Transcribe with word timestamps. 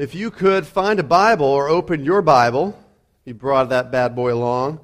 If 0.00 0.14
you 0.14 0.30
could 0.30 0.66
find 0.66 0.98
a 0.98 1.02
Bible 1.02 1.44
or 1.44 1.68
open 1.68 2.06
your 2.06 2.22
Bible, 2.22 2.74
you 3.26 3.34
brought 3.34 3.68
that 3.68 3.92
bad 3.92 4.16
boy 4.16 4.32
along, 4.32 4.80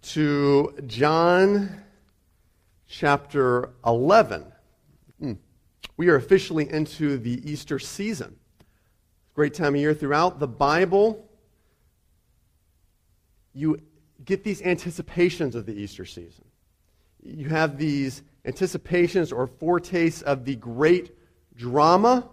to 0.00 0.74
John 0.86 1.82
chapter 2.88 3.74
11. 3.84 4.46
Hmm. 5.20 5.32
We 5.98 6.08
are 6.08 6.16
officially 6.16 6.72
into 6.72 7.18
the 7.18 7.42
Easter 7.44 7.78
season. 7.78 8.36
Great 9.34 9.52
time 9.52 9.74
of 9.74 9.82
year 9.82 9.92
throughout 9.92 10.40
the 10.40 10.48
Bible. 10.48 11.28
You 13.52 13.82
get 14.24 14.44
these 14.44 14.62
anticipations 14.62 15.56
of 15.56 15.66
the 15.66 15.74
Easter 15.74 16.06
season. 16.06 16.46
You 17.22 17.50
have 17.50 17.76
these 17.76 18.22
anticipations 18.46 19.30
or 19.30 19.46
foretastes 19.46 20.22
of 20.22 20.46
the 20.46 20.56
great 20.56 21.14
drama 21.54 22.30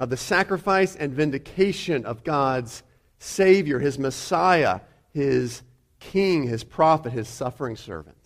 of 0.00 0.10
the 0.10 0.16
sacrifice 0.16 0.96
and 0.96 1.12
vindication 1.12 2.04
of 2.04 2.24
God's 2.24 2.82
Savior, 3.18 3.78
his 3.78 3.98
Messiah, 3.98 4.80
his 5.12 5.62
King, 6.00 6.42
his 6.44 6.64
prophet, 6.64 7.12
his 7.12 7.28
suffering 7.28 7.76
servant. 7.76 8.16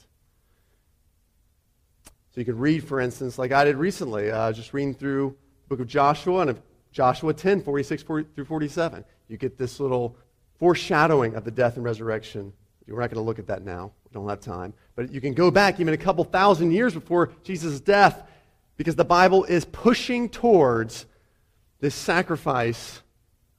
So 2.05 2.41
you 2.41 2.45
could 2.45 2.61
read, 2.61 2.85
for 2.85 3.01
instance, 3.01 3.39
like 3.39 3.53
I 3.53 3.65
did 3.65 3.77
recently, 3.77 4.31
uh, 4.31 4.53
just 4.53 4.73
reading 4.73 4.95
through 4.95 5.37
the 5.65 5.69
book 5.69 5.81
of 5.81 5.89
Joshua 5.89 6.41
and 6.41 6.51
of 6.51 6.63
Joshua 6.93 7.35
10, 7.35 7.63
46 7.63 8.03
through 8.03 8.45
47. 8.47 9.05
You 9.29 9.37
get 9.37 9.59
this 9.59 9.81
little 9.81 10.17
foreshadowing 10.59 11.35
of 11.35 11.45
the 11.45 11.51
death 11.51 11.77
and 11.77 11.85
resurrection. 11.85 12.53
We're 12.87 13.01
not 13.01 13.11
going 13.11 13.23
to 13.23 13.27
look 13.27 13.39
at 13.39 13.47
that 13.49 13.65
now. 13.65 13.93
We 14.05 14.15
don't 14.15 14.29
have 14.29 14.41
time. 14.41 14.73
But 14.95 15.13
you 15.13 15.21
can 15.21 15.35
go 15.35 15.51
back 15.51 15.81
even 15.81 15.93
a 15.93 15.99
couple 15.99 16.25
thousand 16.25 16.71
years 16.71 16.95
before 16.95 17.33
Jesus' 17.43 17.81
death 17.81 18.23
because 18.77 18.97
the 18.97 19.05
Bible 19.05 19.45
is 19.45 19.65
pushing 19.65 20.29
towards 20.29 21.07
this 21.81 21.95
sacrifice 21.95 23.03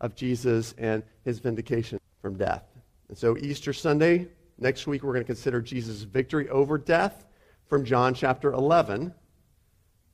of 0.01 0.15
Jesus 0.15 0.73
and 0.77 1.03
his 1.23 1.39
vindication 1.39 1.99
from 2.21 2.37
death. 2.37 2.63
And 3.09 3.17
so, 3.17 3.37
Easter 3.37 3.73
Sunday, 3.73 4.27
next 4.57 4.87
week, 4.87 5.03
we're 5.03 5.13
going 5.13 5.23
to 5.23 5.27
consider 5.27 5.61
Jesus' 5.61 6.01
victory 6.01 6.49
over 6.49 6.77
death 6.77 7.25
from 7.67 7.85
John 7.85 8.13
chapter 8.13 8.51
11. 8.53 9.13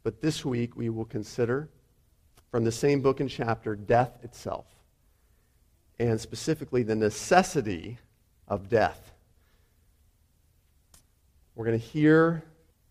But 0.03 0.21
this 0.21 0.43
week, 0.45 0.75
we 0.75 0.89
will 0.89 1.05
consider 1.05 1.69
from 2.51 2.63
the 2.63 2.71
same 2.71 3.01
book 3.01 3.19
and 3.19 3.29
chapter 3.29 3.75
death 3.75 4.19
itself, 4.21 4.67
and 5.97 6.19
specifically 6.19 6.83
the 6.83 6.95
necessity 6.95 7.97
of 8.47 8.69
death. 8.69 9.13
We're 11.55 11.65
going 11.65 11.79
to 11.79 11.85
hear 11.85 12.43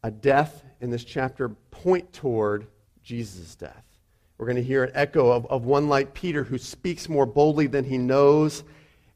a 0.03 0.11
death 0.11 0.65
in 0.81 0.91
this 0.91 1.05
chapter 1.05 1.51
point 1.71 2.13
toward 2.13 2.67
Jesus' 3.05 3.55
death. 3.55 3.85
We're 4.39 4.47
going 4.47 4.57
to 4.57 4.63
hear 4.63 4.85
an 4.85 4.93
echo 4.95 5.31
of, 5.31 5.47
of 5.47 5.65
one 5.65 5.89
like 5.89 6.15
Peter 6.15 6.45
who 6.45 6.59
speaks 6.59 7.09
more 7.09 7.27
boldly 7.27 7.67
than 7.67 7.85
he 7.85 7.99
knows. 7.99 8.65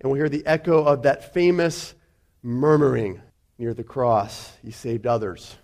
And 0.01 0.11
we'll 0.11 0.21
hear 0.21 0.29
the 0.29 0.47
echo 0.47 0.85
of 0.85 1.03
that 1.03 1.33
famous 1.35 1.95
murmuring 2.43 3.21
near 3.59 3.75
the 3.75 3.85
cross. 3.85 4.53
He 4.63 4.71
saved 4.71 5.07
others. 5.07 5.57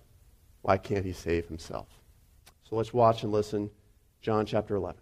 Why 0.63 0.79
can't 0.79 1.05
he 1.05 1.13
save 1.13 1.47
himself? 1.47 1.89
So 2.69 2.77
let's 2.77 2.93
watch 2.93 3.23
and 3.23 3.33
listen. 3.33 3.71
John 4.21 4.47
chapter 4.47 4.77
11. 4.77 5.01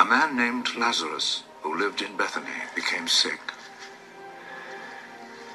A 0.00 0.04
man 0.04 0.36
named 0.36 0.68
Lazarus, 0.76 1.44
who 1.62 1.78
lived 1.78 2.02
in 2.02 2.16
Bethany, 2.16 2.46
became 2.74 3.06
sick. 3.06 3.40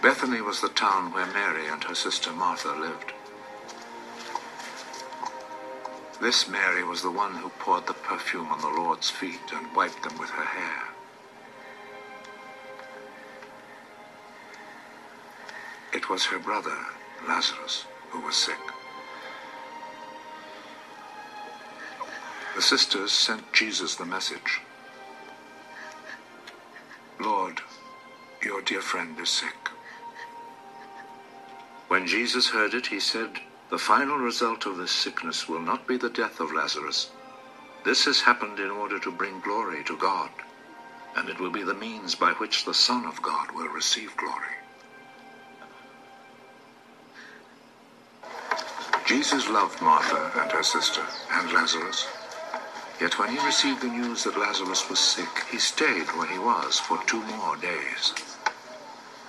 Bethany 0.02 0.40
was 0.40 0.62
the 0.62 0.70
town 0.70 1.12
where 1.12 1.26
Mary 1.34 1.68
and 1.68 1.84
her 1.84 1.96
sister 1.96 2.32
Martha 2.32 2.74
lived. 2.76 3.15
This 6.22 6.48
Mary 6.48 6.84
was 6.84 7.02
the 7.02 7.12
one 7.12 7.36
who 7.36 7.50
poured 7.50 7.88
the 7.88 7.94
perfume 7.94 8.48
on 8.48 8.62
the 8.62 8.82
Lord's 8.82 9.10
feet 9.10 9.52
and 9.54 9.76
wiped 9.76 10.02
them 10.02 10.18
with 10.18 10.30
her 10.30 10.46
hair. 10.46 10.84
It 15.94 16.10
was 16.10 16.26
her 16.26 16.40
brother, 16.40 16.78
Lazarus, 17.28 17.86
who 18.10 18.22
was 18.22 18.36
sick. 18.36 18.60
The 22.56 22.62
sisters 22.62 23.12
sent 23.12 23.52
Jesus 23.52 23.96
the 23.96 24.06
message 24.06 24.62
Lord, 27.20 27.62
your 28.44 28.62
dear 28.62 28.82
friend 28.82 29.20
is 29.20 29.30
sick. 29.30 29.70
When 31.90 32.08
Jesus 32.08 32.50
heard 32.50 32.74
it, 32.74 32.88
he 32.88 33.00
said, 33.00 33.40
The 33.72 33.80
final 33.80 34.18
result 34.18 34.68
of 34.68 34.78
this 34.78 34.92
sickness 34.92 35.50
will 35.50 35.60
not 35.60 35.88
be 35.88 35.98
the 35.98 36.10
death 36.10 36.40
of 36.40 36.54
Lazarus. 36.54 37.10
This 37.84 38.06
has 38.06 38.22
happened 38.22 38.60
in 38.60 38.70
order 38.70 39.00
to 39.00 39.12
bring 39.12 39.40
glory 39.42 39.84
to 39.86 39.98
God, 39.98 40.30
and 41.16 41.30
it 41.30 41.40
will 41.40 41.50
be 41.50 41.64
the 41.64 41.74
means 41.74 42.14
by 42.14 42.34
which 42.34 42.66
the 42.66 42.74
Son 42.74 43.06
of 43.06 43.22
God 43.24 43.52
will 43.52 43.68
receive 43.70 44.16
glory. 44.18 44.56
Jesus 49.08 49.50
loved 49.50 49.82
Martha 49.82 50.32
and 50.42 50.52
her 50.52 50.64
sister, 50.64 51.04
and 51.32 51.52
Lazarus. 51.52 52.08
Yet 53.02 53.18
when 53.20 53.30
he 53.30 53.46
received 53.46 53.82
the 53.82 53.88
news 53.88 54.24
that 54.24 54.38
Lazarus 54.38 54.90
was 54.90 55.00
sick, 55.00 55.46
he 55.52 55.58
stayed 55.58 56.08
where 56.16 56.28
he 56.28 56.40
was 56.40 56.80
for 56.80 57.00
two 57.06 57.22
more 57.24 57.56
days. 57.58 58.14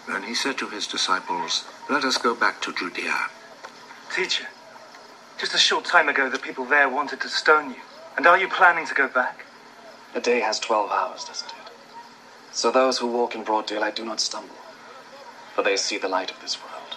Then 0.06 0.22
he 0.22 0.34
said 0.34 0.58
to 0.58 0.69
his 0.69 0.86
disciples, 0.86 1.64
Let 1.91 2.04
us 2.04 2.19
go 2.19 2.34
back 2.34 2.60
to 2.62 2.72
Judea. 2.72 3.30
Teacher, 4.15 4.47
just 5.39 5.55
a 5.55 5.59
short 5.59 5.84
time 5.84 6.09
ago 6.09 6.31
the 6.31 6.39
people 6.39 6.65
there 6.65 6.89
wanted 6.89 7.21
to 7.21 7.28
stone 7.28 7.71
you. 7.71 7.81
And 8.17 8.27
are 8.27 8.39
you 8.39 8.49
planning 8.49 8.87
to 8.87 8.94
go 8.94 9.09
back? 9.09 9.44
A 10.15 10.21
day 10.21 10.41
has 10.41 10.59
12 10.59 10.91
hours, 10.91 11.25
doesn't 11.25 11.49
it? 11.49 11.72
So 12.53 12.71
those 12.71 12.99
who 12.99 13.06
walk 13.06 13.34
in 13.34 13.44
broad 13.44 13.67
daylight 13.67 13.97
do 13.97 14.05
not 14.05 14.21
stumble, 14.21 14.56
for 15.55 15.62
they 15.62 15.77
see 15.77 15.99
the 15.99 16.09
light 16.09 16.31
of 16.31 16.41
this 16.41 16.56
world. 16.62 16.97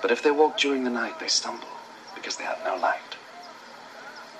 But 0.00 0.10
if 0.10 0.22
they 0.22 0.32
walk 0.32 0.58
during 0.58 0.82
the 0.82 0.90
night, 0.90 1.20
they 1.20 1.28
stumble, 1.28 1.68
because 2.16 2.36
they 2.36 2.44
have 2.44 2.58
no 2.64 2.74
light. 2.74 3.16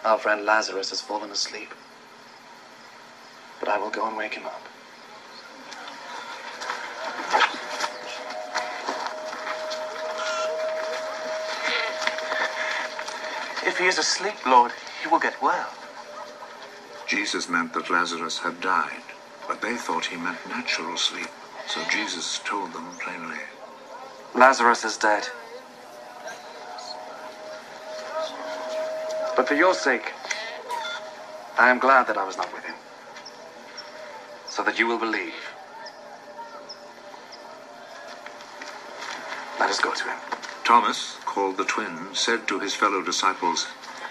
Our 0.04 0.18
friend 0.18 0.44
Lazarus 0.44 0.90
has 0.90 1.00
fallen 1.00 1.30
asleep, 1.30 1.72
but 3.60 3.68
I 3.68 3.78
will 3.78 3.90
go 3.90 4.08
and 4.08 4.16
wake 4.16 4.34
him 4.34 4.46
up. 4.46 4.66
If 13.64 13.78
he 13.78 13.86
is 13.86 13.98
asleep, 13.98 14.34
Lord, 14.46 14.72
he 15.02 15.08
will 15.08 15.20
get 15.20 15.40
well. 15.40 15.68
Jesus 17.06 17.48
meant 17.48 17.72
that 17.74 17.90
Lazarus 17.90 18.38
had 18.38 18.60
died, 18.60 19.02
but 19.46 19.60
they 19.60 19.76
thought 19.76 20.06
he 20.06 20.16
meant 20.16 20.38
natural 20.48 20.96
sleep. 20.96 21.28
So 21.68 21.80
Jesus 21.90 22.40
told 22.44 22.72
them 22.72 22.88
plainly, 23.00 23.38
Lazarus 24.34 24.84
is 24.84 24.96
dead. 24.96 25.28
But 29.36 29.46
for 29.46 29.54
your 29.54 29.74
sake, 29.74 30.12
I 31.58 31.70
am 31.70 31.78
glad 31.78 32.06
that 32.08 32.18
I 32.18 32.24
was 32.24 32.36
not 32.36 32.52
with 32.52 32.64
him, 32.64 32.74
so 34.48 34.62
that 34.64 34.78
you 34.78 34.86
will 34.86 34.98
believe. 34.98 35.34
Let 39.60 39.70
us 39.70 39.80
go 39.80 39.94
to 39.94 40.04
him. 40.04 40.41
Thomas, 40.72 41.18
called 41.26 41.58
the 41.58 41.66
twin, 41.66 42.14
said 42.14 42.48
to 42.48 42.58
his 42.58 42.74
fellow 42.74 43.02
disciples, 43.02 43.66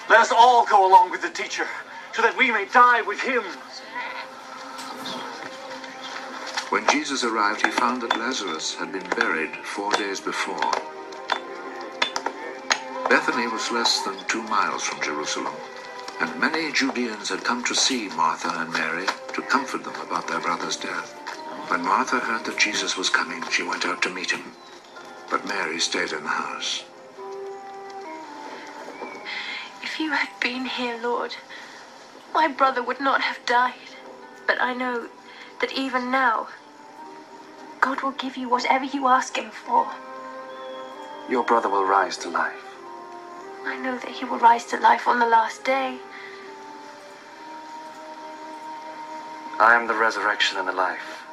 Let 0.08 0.20
us 0.20 0.32
all 0.32 0.64
go 0.64 0.88
along 0.88 1.10
with 1.10 1.24
the 1.24 1.32
teacher, 1.32 1.66
so 2.14 2.22
that 2.22 2.38
we 2.38 2.52
may 2.52 2.66
die 2.66 3.02
with 3.02 3.20
him. 3.20 3.42
When 6.70 6.88
Jesus 6.90 7.24
arrived, 7.24 7.66
he 7.66 7.72
found 7.72 8.04
that 8.04 8.16
Lazarus 8.16 8.76
had 8.76 8.92
been 8.92 9.10
buried 9.18 9.56
four 9.64 9.92
days 9.94 10.20
before. 10.20 10.72
Bethany 13.10 13.48
was 13.48 13.72
less 13.72 14.02
than 14.02 14.24
two 14.28 14.44
miles 14.44 14.84
from 14.84 15.02
Jerusalem, 15.02 15.56
and 16.20 16.40
many 16.40 16.72
Judeans 16.72 17.30
had 17.30 17.44
come 17.44 17.64
to 17.64 17.74
see 17.74 18.08
Martha 18.10 18.54
and 18.62 18.72
Mary 18.72 19.08
to 19.34 19.42
comfort 19.42 19.84
them 19.84 20.00
about 20.00 20.28
their 20.28 20.40
brother's 20.40 20.78
death. 20.78 21.12
When 21.70 21.82
Martha 21.82 22.20
heard 22.20 22.46
that 22.46 22.60
Jesus 22.60 22.96
was 22.96 23.10
coming, 23.10 23.42
she 23.50 23.64
went 23.64 23.88
out 23.88 24.04
to 24.04 24.14
meet 24.14 24.30
him, 24.30 24.44
but 25.32 25.48
Mary 25.48 25.80
stayed 25.80 26.12
in 26.12 26.24
the 26.24 26.30
house. 26.30 26.84
If 29.82 29.98
you 29.98 30.12
had 30.12 30.30
been 30.42 30.66
here, 30.66 31.00
Lord, 31.02 31.34
my 32.34 32.50
brother 32.50 32.84
would 32.84 33.00
not 33.00 33.22
have 33.22 33.40
died. 33.46 33.96
But 34.46 34.62
I 34.62 34.74
know 34.74 35.08
that 35.62 35.72
even 35.72 36.12
now, 36.12 36.50
God 37.80 38.02
will 38.02 38.12
give 38.12 38.36
you 38.36 38.50
whatever 38.50 38.84
you 38.84 39.08
ask 39.08 39.38
Him 39.38 39.52
for. 39.52 39.88
Your 41.30 41.46
brother 41.46 41.70
will 41.70 41.86
rise 41.86 42.18
to 42.18 42.30
life. 42.30 42.66
I 43.66 43.78
know 43.78 43.98
that 43.98 44.10
He 44.10 44.26
will 44.26 44.40
rise 44.40 44.66
to 44.66 44.78
life 44.78 45.08
on 45.08 45.20
the 45.20 45.28
last 45.28 45.64
day. 45.64 45.98
I 49.60 49.76
am 49.76 49.88
the 49.88 49.94
resurrection 49.94 50.58
and 50.58 50.68
the 50.68 50.74
life. 50.74 51.24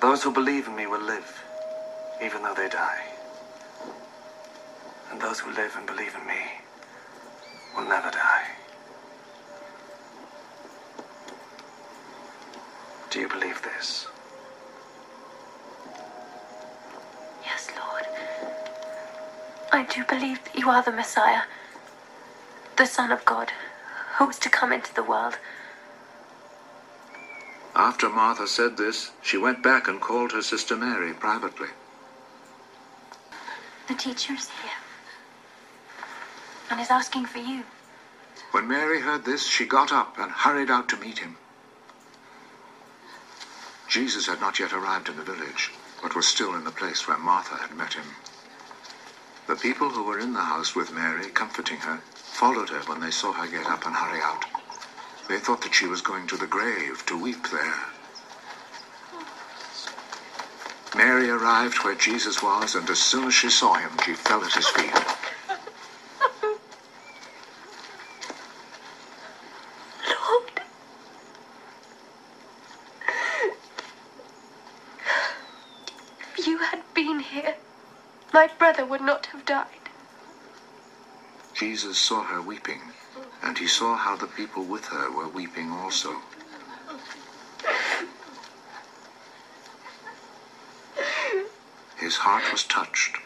Those 0.00 0.22
who 0.22 0.32
believe 0.32 0.66
in 0.66 0.74
me 0.74 0.86
will 0.86 1.02
live, 1.02 1.44
even 2.22 2.42
though 2.42 2.54
they 2.54 2.68
die. 2.68 3.04
And 5.10 5.20
those 5.20 5.40
who 5.40 5.52
live 5.52 5.74
and 5.76 5.86
believe 5.86 6.14
in 6.20 6.26
me 6.26 6.42
will 7.76 7.88
never 7.88 8.10
die. 8.10 8.46
Do 13.10 13.20
you 13.20 13.28
believe 13.28 13.62
this? 13.62 14.06
Yes, 17.44 17.68
Lord. 17.78 18.04
I 19.72 19.84
do 19.84 20.04
believe 20.04 20.42
that 20.44 20.56
you 20.56 20.68
are 20.68 20.82
the 20.82 20.92
Messiah, 20.92 21.42
the 22.76 22.86
Son 22.86 23.10
of 23.10 23.24
God, 23.24 23.50
who 24.18 24.28
is 24.28 24.38
to 24.40 24.50
come 24.50 24.72
into 24.72 24.94
the 24.94 25.02
world. 25.02 25.38
After 27.74 28.08
Martha 28.08 28.46
said 28.46 28.76
this, 28.76 29.12
she 29.22 29.38
went 29.38 29.62
back 29.62 29.88
and 29.88 30.00
called 30.00 30.32
her 30.32 30.42
sister 30.42 30.76
Mary 30.76 31.12
privately. 31.12 31.68
The 33.88 33.94
teacher 33.94 34.34
is 34.34 34.50
here 34.62 34.70
and 36.70 36.78
is 36.78 36.90
asking 36.90 37.24
for 37.24 37.38
you. 37.38 37.64
When 38.50 38.68
Mary 38.68 39.00
heard 39.00 39.24
this, 39.24 39.46
she 39.46 39.64
got 39.64 39.92
up 39.92 40.18
and 40.18 40.30
hurried 40.30 40.70
out 40.70 40.90
to 40.90 40.96
meet 40.98 41.18
him. 41.18 41.36
Jesus 43.88 44.26
had 44.26 44.42
not 44.42 44.58
yet 44.58 44.74
arrived 44.74 45.08
in 45.08 45.16
the 45.16 45.22
village, 45.22 45.70
but 46.02 46.14
was 46.14 46.26
still 46.26 46.54
in 46.54 46.64
the 46.64 46.70
place 46.70 47.08
where 47.08 47.16
Martha 47.16 47.56
had 47.56 47.74
met 47.74 47.94
him. 47.94 48.04
The 49.46 49.56
people 49.56 49.88
who 49.88 50.02
were 50.02 50.18
in 50.18 50.34
the 50.34 50.42
house 50.42 50.74
with 50.74 50.92
Mary, 50.92 51.30
comforting 51.30 51.78
her, 51.78 52.02
followed 52.14 52.68
her 52.68 52.80
when 52.80 53.00
they 53.00 53.10
saw 53.10 53.32
her 53.32 53.46
get 53.46 53.66
up 53.66 53.86
and 53.86 53.96
hurry 53.96 54.20
out. 54.20 54.44
They 55.28 55.38
thought 55.38 55.62
that 55.62 55.74
she 55.74 55.86
was 55.86 56.02
going 56.02 56.26
to 56.26 56.36
the 56.36 56.46
grave 56.46 57.06
to 57.06 57.16
weep 57.16 57.48
there. 57.50 57.86
Mary 60.96 61.28
arrived 61.28 61.84
where 61.84 61.94
Jesus 61.94 62.42
was, 62.42 62.74
and 62.74 62.88
as 62.90 62.98
soon 62.98 63.28
as 63.28 63.34
she 63.34 63.50
saw 63.50 63.74
him, 63.74 63.90
she 64.04 64.14
fell 64.14 64.42
at 64.44 64.52
his 64.52 64.68
feet. 64.68 64.92
Lord. 70.08 70.60
If 76.36 76.46
you 76.46 76.58
had 76.58 76.82
been 76.94 77.20
here, 77.20 77.54
my 78.32 78.48
brother 78.58 78.84
would 78.84 79.00
not 79.02 79.26
have 79.26 79.44
died. 79.44 79.66
Jesus 81.54 81.98
saw 81.98 82.22
her 82.22 82.40
weeping, 82.40 82.80
and 83.42 83.58
he 83.58 83.66
saw 83.66 83.96
how 83.96 84.16
the 84.16 84.26
people 84.26 84.64
with 84.64 84.86
her 84.86 85.10
were 85.10 85.28
weeping 85.28 85.70
also. 85.70 86.16
His 92.08 92.16
heart 92.16 92.50
was 92.50 92.64
touched, 92.64 93.18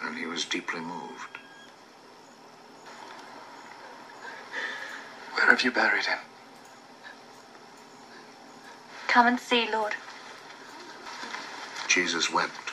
and 0.00 0.16
he 0.16 0.26
was 0.26 0.44
deeply 0.44 0.78
moved. 0.78 1.38
Where 5.32 5.46
have 5.50 5.62
you 5.62 5.72
buried 5.72 6.06
him? 6.06 6.20
Come 9.08 9.26
and 9.26 9.40
see, 9.40 9.68
Lord. 9.72 9.96
Jesus 11.88 12.32
wept. 12.32 12.70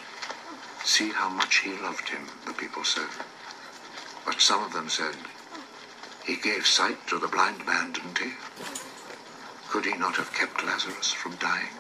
See 0.84 1.10
how 1.10 1.30
much 1.30 1.62
he 1.62 1.72
loved 1.78 2.10
him, 2.10 2.28
the 2.46 2.54
people 2.54 2.84
said. 2.84 3.10
But 4.28 4.40
some 4.40 4.64
of 4.64 4.72
them 4.72 4.88
said, 4.88 5.16
He 6.26 6.36
gave 6.36 6.68
sight 6.68 7.08
to 7.08 7.18
the 7.18 7.28
blind 7.28 7.66
man, 7.66 7.94
didn't 7.94 8.20
he? 8.20 8.34
Could 9.68 9.86
he 9.86 9.98
not 9.98 10.16
have 10.18 10.32
kept 10.32 10.64
Lazarus 10.64 11.12
from 11.12 11.38
dying? 11.38 11.74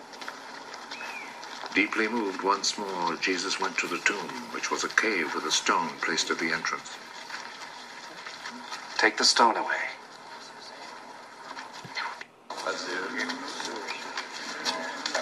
Deeply 1.75 2.07
moved 2.07 2.42
once 2.42 2.77
more, 2.77 3.16
Jesus 3.18 3.60
went 3.60 3.77
to 3.77 3.88
the 3.88 4.00
tomb, 4.00 4.30
which 4.54 4.71
was 4.71 4.83
a 4.83 4.89
cave 4.89 5.33
with 5.36 5.45
a 5.45 5.51
stone 5.51 5.89
placed 6.01 6.31
at 6.31 6.39
the 6.39 6.51
entrance. 6.51 6.98
Take 8.98 9.18
the 9.18 9.24
stone 9.24 9.56
away. 9.56 9.77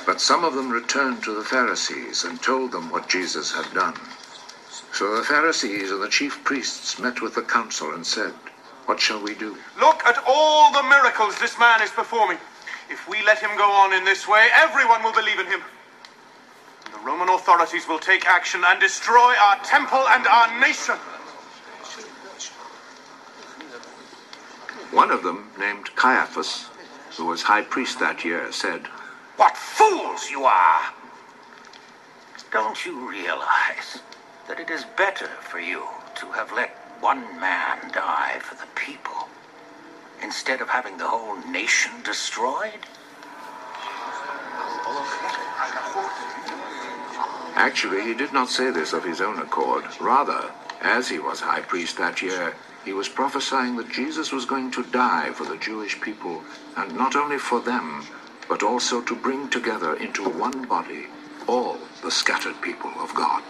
But 0.05 0.21
some 0.21 0.45
of 0.45 0.55
them 0.55 0.69
returned 0.69 1.21
to 1.23 1.35
the 1.35 1.43
Pharisees 1.43 2.23
and 2.23 2.41
told 2.41 2.71
them 2.71 2.89
what 2.89 3.09
Jesus 3.09 3.53
had 3.53 3.71
done. 3.73 3.95
So 4.93 5.17
the 5.17 5.23
Pharisees 5.23 5.91
and 5.91 6.01
the 6.01 6.07
chief 6.07 6.43
priests 6.45 6.97
met 6.97 7.21
with 7.21 7.35
the 7.35 7.41
council 7.41 7.93
and 7.93 8.05
said, 8.05 8.31
What 8.85 9.01
shall 9.01 9.21
we 9.21 9.35
do? 9.35 9.57
Look 9.79 10.03
at 10.05 10.23
all 10.25 10.71
the 10.71 10.83
miracles 10.83 11.37
this 11.39 11.59
man 11.59 11.81
is 11.81 11.91
performing. 11.91 12.37
If 12.89 13.07
we 13.09 13.21
let 13.25 13.39
him 13.39 13.55
go 13.57 13.69
on 13.69 13.93
in 13.93 14.05
this 14.05 14.27
way, 14.27 14.47
everyone 14.53 15.03
will 15.03 15.13
believe 15.13 15.39
in 15.39 15.45
him. 15.47 15.61
The 17.47 17.53
Roman 17.53 17.63
authorities 17.63 17.87
will 17.87 17.99
take 17.99 18.27
action 18.27 18.61
and 18.67 18.77
destroy 18.77 19.33
our 19.41 19.55
temple 19.63 20.05
and 20.09 20.27
our 20.27 20.59
nation. 20.59 20.95
One 24.91 25.11
of 25.11 25.23
them, 25.23 25.51
named 25.57 25.95
Caiaphas, 25.95 26.65
who 27.15 27.23
was 27.23 27.43
high 27.43 27.61
priest 27.61 27.99
that 27.99 28.25
year, 28.25 28.51
said, 28.51 28.87
What 29.37 29.55
fools 29.55 30.29
you 30.29 30.43
are! 30.43 30.91
Don't 32.51 32.85
you 32.85 33.09
realize 33.09 33.99
that 34.49 34.59
it 34.59 34.69
is 34.69 34.83
better 34.97 35.29
for 35.39 35.61
you 35.61 35.87
to 36.15 36.31
have 36.33 36.51
let 36.51 36.71
one 36.99 37.39
man 37.39 37.91
die 37.93 38.39
for 38.41 38.55
the 38.55 38.67
people 38.75 39.29
instead 40.21 40.59
of 40.59 40.67
having 40.67 40.97
the 40.97 41.07
whole 41.07 41.37
nation 41.49 41.93
destroyed? 42.03 42.85
Actually, 47.57 48.03
he 48.03 48.13
did 48.13 48.31
not 48.31 48.49
say 48.49 48.69
this 48.69 48.93
of 48.93 49.03
his 49.03 49.19
own 49.19 49.39
accord. 49.39 49.83
Rather, 49.99 50.51
as 50.81 51.09
he 51.09 51.17
was 51.17 51.39
high 51.39 51.59
priest 51.59 51.97
that 51.97 52.21
year, 52.21 52.53
he 52.85 52.93
was 52.93 53.09
prophesying 53.09 53.75
that 53.75 53.91
Jesus 53.91 54.31
was 54.31 54.45
going 54.45 54.69
to 54.69 54.83
die 54.91 55.31
for 55.33 55.43
the 55.43 55.57
Jewish 55.57 55.99
people, 55.99 56.43
and 56.75 56.95
not 56.95 57.15
only 57.15 57.39
for 57.39 57.59
them, 57.59 58.05
but 58.47 58.61
also 58.61 59.01
to 59.01 59.15
bring 59.15 59.49
together 59.49 59.95
into 59.95 60.29
one 60.29 60.67
body 60.67 61.07
all 61.47 61.79
the 62.03 62.11
scattered 62.11 62.61
people 62.61 62.91
of 62.99 63.11
God. 63.15 63.41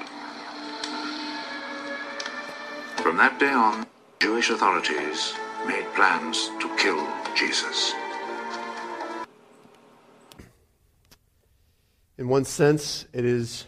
From 3.03 3.17
that 3.17 3.37
day 3.39 3.51
on, 3.51 3.85
Jewish 4.21 4.49
authorities 4.49 5.33
made 5.67 5.85
plans 5.95 6.49
to 6.61 6.73
kill 6.77 7.05
Jesus. 7.35 7.93
In 12.17 12.29
one 12.29 12.45
sense, 12.45 13.05
it 13.11 13.25
is 13.25 13.65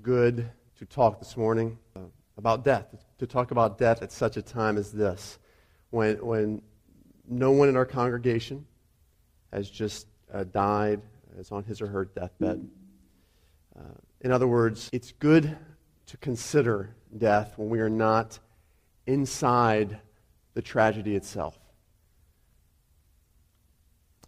good 0.00 0.48
to 0.78 0.86
talk 0.86 1.18
this 1.18 1.36
morning 1.36 1.78
uh, 1.94 2.00
about 2.38 2.64
death, 2.64 2.86
to 3.18 3.26
talk 3.26 3.50
about 3.50 3.76
death 3.78 4.02
at 4.02 4.10
such 4.10 4.36
a 4.36 4.42
time 4.42 4.78
as 4.78 4.90
this, 4.90 5.38
when, 5.90 6.16
when 6.24 6.62
no 7.28 7.50
one 7.50 7.68
in 7.68 7.76
our 7.76 7.84
congregation 7.84 8.64
has 9.52 9.68
just 9.68 10.06
uh, 10.32 10.44
died, 10.44 11.00
is 11.38 11.52
on 11.52 11.62
his 11.64 11.82
or 11.82 11.86
her 11.86 12.06
deathbed. 12.06 12.66
Uh, 13.78 13.82
in 14.22 14.32
other 14.32 14.48
words, 14.48 14.88
it's 14.92 15.12
good 15.12 15.56
to 16.06 16.16
consider 16.18 16.94
death 17.18 17.54
when 17.56 17.68
we 17.68 17.80
are 17.80 17.90
not 17.90 18.38
inside 19.06 19.98
the 20.54 20.62
tragedy 20.62 21.16
itself. 21.16 21.58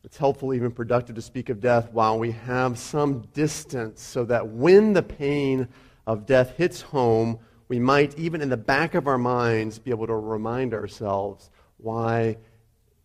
It's 0.05 0.19
helpful, 0.19 0.53
even 0.53 0.71
productive, 0.71 1.17
to 1.17 1.23
speak 1.23 1.49
of 1.49 1.61
death 1.61 1.91
while 1.91 2.19
we 2.19 2.33
have 2.33 2.79
some 2.79 3.23
distance 3.33 4.03
so 4.03 4.25
that 4.27 4.49
when 4.49 4.93
the 4.93 5.03
pain 5.03 5.67
of 6.07 6.27
death 6.27 6.57
hits 6.57 6.83
home, 6.83 7.39
we 7.69 7.79
might, 7.79 8.19
even 8.19 8.43
in 8.43 8.51
the 8.51 8.57
back 8.59 8.95
of 8.95 9.07
our 9.07 9.17
minds, 9.17 9.79
be 9.79 9.91
able 9.91 10.07
to 10.07 10.15
remind 10.15 10.75
ourselves 10.75 11.51
why 11.79 12.37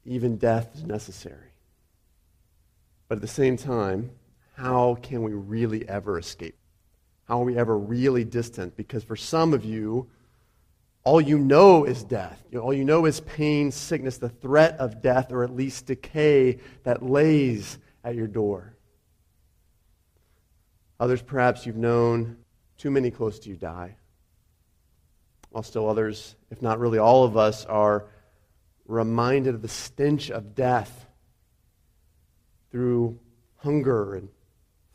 even 0.04 0.36
death 0.36 0.76
is 0.76 0.84
necessary. 0.84 1.54
But 3.08 3.20
at 3.20 3.22
the 3.22 3.28
same 3.28 3.56
time, 3.56 4.12
how 4.56 4.96
can 5.02 5.24
we 5.24 5.32
really 5.34 5.88
ever 5.88 6.20
escape? 6.20 6.58
How 7.30 7.42
are 7.42 7.46
we 7.46 7.58
ever 7.58 7.78
really 7.78 8.26
distant? 8.26 8.76
Because 8.76 9.06
for 9.06 9.16
some 9.16 9.54
of 9.54 9.64
you, 9.64 10.10
all 11.04 11.22
you 11.22 11.40
know 11.40 11.86
is 11.86 12.04
death. 12.04 12.44
All 12.56 12.74
you 12.74 12.84
know 12.84 13.06
is 13.06 13.22
pain, 13.22 13.72
sickness, 13.72 14.18
the 14.18 14.30
threat 14.30 14.78
of 14.80 15.02
death, 15.02 15.32
or 15.32 15.44
at 15.44 15.56
least 15.56 15.86
decay 15.86 16.60
that 16.84 17.04
lays 17.04 17.78
at 18.04 18.16
your 18.16 18.28
door. 18.28 18.76
Others, 21.00 21.22
perhaps 21.22 21.66
you've 21.66 21.78
known 21.78 22.38
too 22.78 22.92
many 22.92 23.12
close 23.12 23.40
to 23.40 23.50
you 23.50 23.56
die. 23.56 23.96
While 25.52 25.64
still 25.64 25.90
others, 25.90 26.36
if 26.52 26.62
not 26.62 26.80
really 26.80 27.00
all 27.00 27.24
of 27.24 27.38
us, 27.38 27.66
are 27.66 28.06
reminded 28.86 29.56
of 29.56 29.62
the 29.62 29.68
stench 29.68 30.30
of 30.30 30.56
death 30.56 31.06
through 32.72 33.20
hunger 33.58 34.16
and 34.16 34.30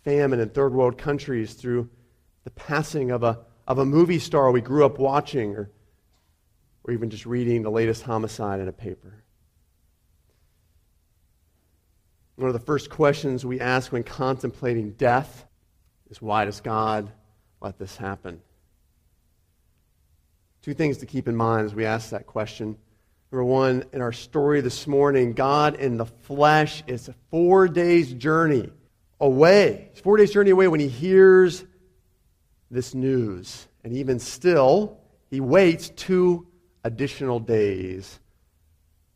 famine 0.05 0.41
in 0.41 0.51
third 0.51 0.75
world 0.75 0.99
countries, 0.99 1.55
through 1.55 1.89
the 2.45 2.51
passing 2.51 3.11
of 3.11 3.23
a, 3.23 3.39
of 3.67 3.79
a 3.79 3.85
movie 3.85 4.19
star 4.19 4.51
we 4.51 4.61
grew 4.61 4.85
up 4.85 4.99
watching, 4.99 5.55
or, 5.55 5.71
or 6.85 6.93
even 6.93 7.11
just 7.11 7.26
reading 7.26 7.62
the 7.62 7.71
latest 7.71 8.03
homicide 8.03 8.61
in 8.61 8.69
a 8.69 8.73
paper. 8.73 9.25
One 12.37 12.49
of 12.49 12.53
the 12.53 12.61
first 12.61 12.91
questions 12.91 13.45
we 13.45 13.61
ask 13.61 13.93
when 13.93 14.03
contemplating 14.03 14.93
death 14.93 15.47
is 16.11 16.21
why 16.21 16.45
does 16.45 16.61
God 16.61 17.11
let 17.61 17.79
this 17.79 17.97
happen? 17.97 18.41
Two 20.62 20.75
things 20.75 20.99
to 20.99 21.07
keep 21.07 21.29
in 21.29 21.37
mind 21.37 21.67
as 21.67 21.75
we 21.75 21.85
ask 21.85 22.11
that 22.11 22.26
question. 22.26 22.76
Number 23.31 23.45
one, 23.45 23.85
in 23.93 24.00
our 24.00 24.12
story 24.12 24.61
this 24.61 24.87
morning, 24.87 25.33
God 25.33 25.76
in 25.76 25.97
the 25.97 26.07
flesh 26.07 26.83
is 26.87 27.09
a 27.09 27.14
four 27.31 27.69
days 27.69 28.12
journey 28.12 28.71
away. 29.21 29.91
He's 29.93 30.00
four 30.00 30.17
days' 30.17 30.33
journey 30.33 30.50
away 30.50 30.69
when 30.69 30.81
he 30.81 30.88
hears 30.88 31.64
this 32.71 32.95
news. 32.95 33.67
And 33.85 33.93
even 33.97 34.19
still, 34.19 34.99
he 35.31 35.41
waits 35.41 35.91
two 35.91 36.47
additional 36.85 37.41
days 37.41 38.21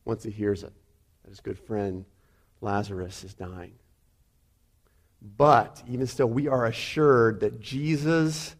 once 0.04 0.24
he 0.24 0.30
hears 0.30 0.62
it 0.62 0.72
that 1.22 1.28
his 1.28 1.40
good 1.40 1.58
friend 1.58 2.04
Lazarus 2.60 3.22
is 3.22 3.34
dying. 3.34 3.74
But 5.36 5.82
even 5.88 6.06
still, 6.06 6.28
we 6.28 6.48
are 6.48 6.64
assured 6.64 7.40
that 7.40 7.60
Jesus 7.60 8.54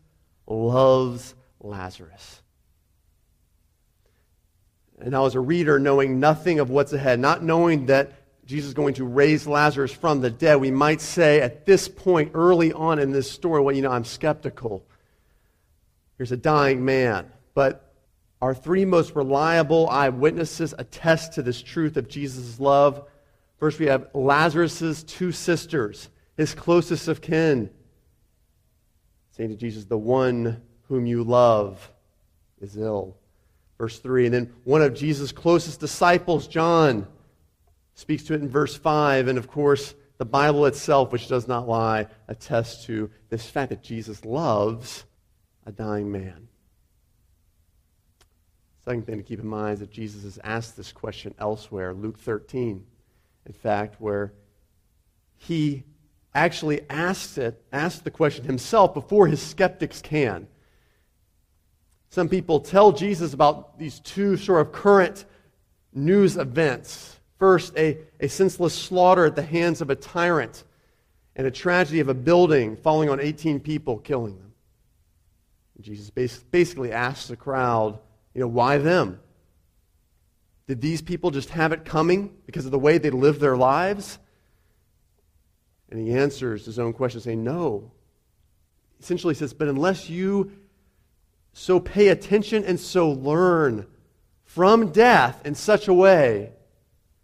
loves 0.47 1.35
Lazarus. 1.61 2.43
And 5.01 5.13
now, 5.13 5.27
as 5.27 5.37
a 5.37 5.41
reader, 5.41 5.79
knowing 5.79 6.19
nothing 6.19 6.59
of 6.59 6.71
what's 6.71 6.93
ahead, 6.93 7.21
not 7.21 7.43
knowing 7.43 7.87
that 7.87 8.13
Jesus 8.45 8.69
is 8.69 8.75
going 8.75 8.95
to 8.95 9.05
raise 9.05 9.47
Lazarus 9.47 9.93
from 9.93 10.21
the 10.21 10.31
dead, 10.31 10.57
we 10.57 10.73
might 10.73 11.01
say 11.01 11.41
at 11.41 11.67
this 11.67 11.87
point, 11.87 12.33
early 12.35 12.73
on 12.73 12.99
in 12.99 13.13
this 13.13 13.31
story, 13.31 13.63
well, 13.63 13.75
you 13.75 13.83
know, 13.83 13.93
I'm 13.93 14.05
skeptical. 14.05 14.85
Here's 16.17 16.33
a 16.33 16.37
dying 16.37 16.85
man. 16.85 17.31
But 17.55 17.88
our 18.41 18.55
three 18.55 18.85
most 18.85 19.17
reliable 19.17 19.89
eyewitnesses 19.89 20.75
attest 20.79 21.35
to 21.35 21.43
this 21.43 21.61
truth 21.61 21.97
of 21.97 22.09
Jesus' 22.09 22.61
love. 22.61 23.09
First, 23.59 23.81
we 23.81 23.87
have 23.87 24.09
Lazarus' 24.15 25.03
two 25.03 25.33
sisters, 25.33 26.09
his 26.37 26.55
closest 26.55 27.09
of 27.09 27.21
kin, 27.21 27.71
saying 29.33 29.51
to 29.51 29.57
Jesus, 29.57 29.85
The 29.85 29.99
one 29.99 30.63
whom 30.83 31.07
you 31.07 31.25
love 31.25 31.91
is 32.61 32.77
ill. 32.77 33.17
Verse 33.77 33.99
3. 33.99 34.27
And 34.27 34.35
then 34.35 34.55
one 34.65 34.83
of 34.83 34.95
Jesus' 34.95 35.33
closest 35.33 35.81
disciples, 35.81 36.47
John, 36.47 37.07
speaks 37.95 38.23
to 38.25 38.35
it 38.35 38.41
in 38.41 38.49
verse 38.49 38.77
5. 38.77 39.29
And 39.29 39.39
of 39.39 39.49
course, 39.49 39.95
the 40.19 40.25
Bible 40.25 40.67
itself, 40.67 41.13
which 41.13 41.29
does 41.29 41.49
not 41.49 41.69
lie, 41.69 42.07
attests 42.29 42.87
to 42.87 43.11
this 43.29 43.49
fact 43.49 43.71
that 43.71 43.83
Jesus 43.83 44.25
loves 44.25 45.05
a 45.67 45.73
dying 45.73 46.11
man. 46.11 46.48
Second 48.89 49.05
thing 49.05 49.19
to 49.19 49.23
keep 49.23 49.39
in 49.39 49.47
mind 49.47 49.75
is 49.75 49.81
that 49.81 49.91
Jesus 49.91 50.23
has 50.23 50.39
asked 50.43 50.75
this 50.75 50.93
question 50.93 51.35
elsewhere, 51.39 51.93
Luke 51.93 52.19
13, 52.19 52.87
in 53.45 53.53
fact, 53.53 54.01
where 54.01 54.33
he 55.37 55.85
actually 56.35 56.81
asks 56.89 57.37
it, 57.37 57.63
asks 57.71 58.01
the 58.01 58.11
question 58.11 58.47
himself 58.47 58.95
before 58.95 59.27
his 59.27 59.43
skeptics 59.43 60.01
can. 60.01 60.49
Some 62.09 62.31
people 62.31 62.61
tell 62.61 62.93
Jesus 62.93 63.35
about 63.35 63.79
these 63.79 64.01
two 64.01 64.39
sort 64.39 64.67
of 64.67 64.73
current 64.73 65.27
news 65.93 66.39
events. 66.39 67.21
First, 67.39 67.77
a, 67.77 67.99
a 68.21 68.29
senseless 68.29 68.73
slaughter 68.73 69.27
at 69.27 69.37
the 69.37 69.43
hands 69.43 69.83
of 69.83 69.91
a 69.91 69.97
tyrant, 69.97 70.65
and 71.37 71.47
a 71.47 71.51
tragedy 71.51 72.01
of 72.01 72.09
a 72.09 72.15
building 72.15 72.75
falling 72.75 73.11
on 73.11 73.21
18 73.21 73.61
people, 73.61 73.99
killing 73.99 74.39
them. 74.39 74.55
Jesus 75.79 76.09
basically 76.09 76.91
asks 76.91 77.29
the 77.29 77.37
crowd, 77.37 77.99
you 78.39 78.45
know, 78.45 78.49
why 78.49 78.79
them? 78.79 79.19
Did 80.69 80.81
these 80.81 81.03
people 81.03 81.33
just 81.33 81.51
have 81.51 81.73
it 81.73 81.85
coming 81.85 82.37
because 82.47 82.67
of 82.67 82.71
the 82.71 82.79
way 82.79 82.99
they 82.99 83.11
lived 83.11 83.41
their 83.41 83.57
lives? 83.57 84.17
And 85.91 85.99
he 85.99 86.15
answers 86.15 86.65
his 86.65 86.79
own 86.79 86.93
question, 86.93 87.21
saying, 87.21 87.43
No. 87.43 87.91
Essentially, 89.01 89.35
he 89.35 89.39
says, 89.41 89.55
But 89.55 89.67
unless 89.67 90.09
you 90.09 90.53
so 91.53 91.81
pay 91.81 92.09
attention 92.09 92.63
and 92.63 92.79
so 92.79 93.11
learn 93.11 93.89
from 94.45 94.93
death 94.93 95.45
in 95.45 95.57
such 95.57 95.89
a 95.89 95.93
way 95.93 96.53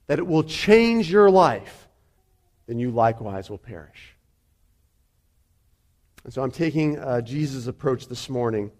that 0.08 0.18
it 0.18 0.26
will 0.26 0.42
change 0.42 1.12
your 1.12 1.30
life, 1.30 1.86
then 2.66 2.80
you 2.80 2.90
likewise 2.90 3.48
will 3.48 3.58
perish. 3.58 4.16
And 6.24 6.32
so 6.32 6.42
I'm 6.42 6.50
taking 6.50 6.98
uh, 6.98 7.20
Jesus' 7.20 7.68
approach 7.68 8.08
this 8.08 8.28
morning. 8.28 8.72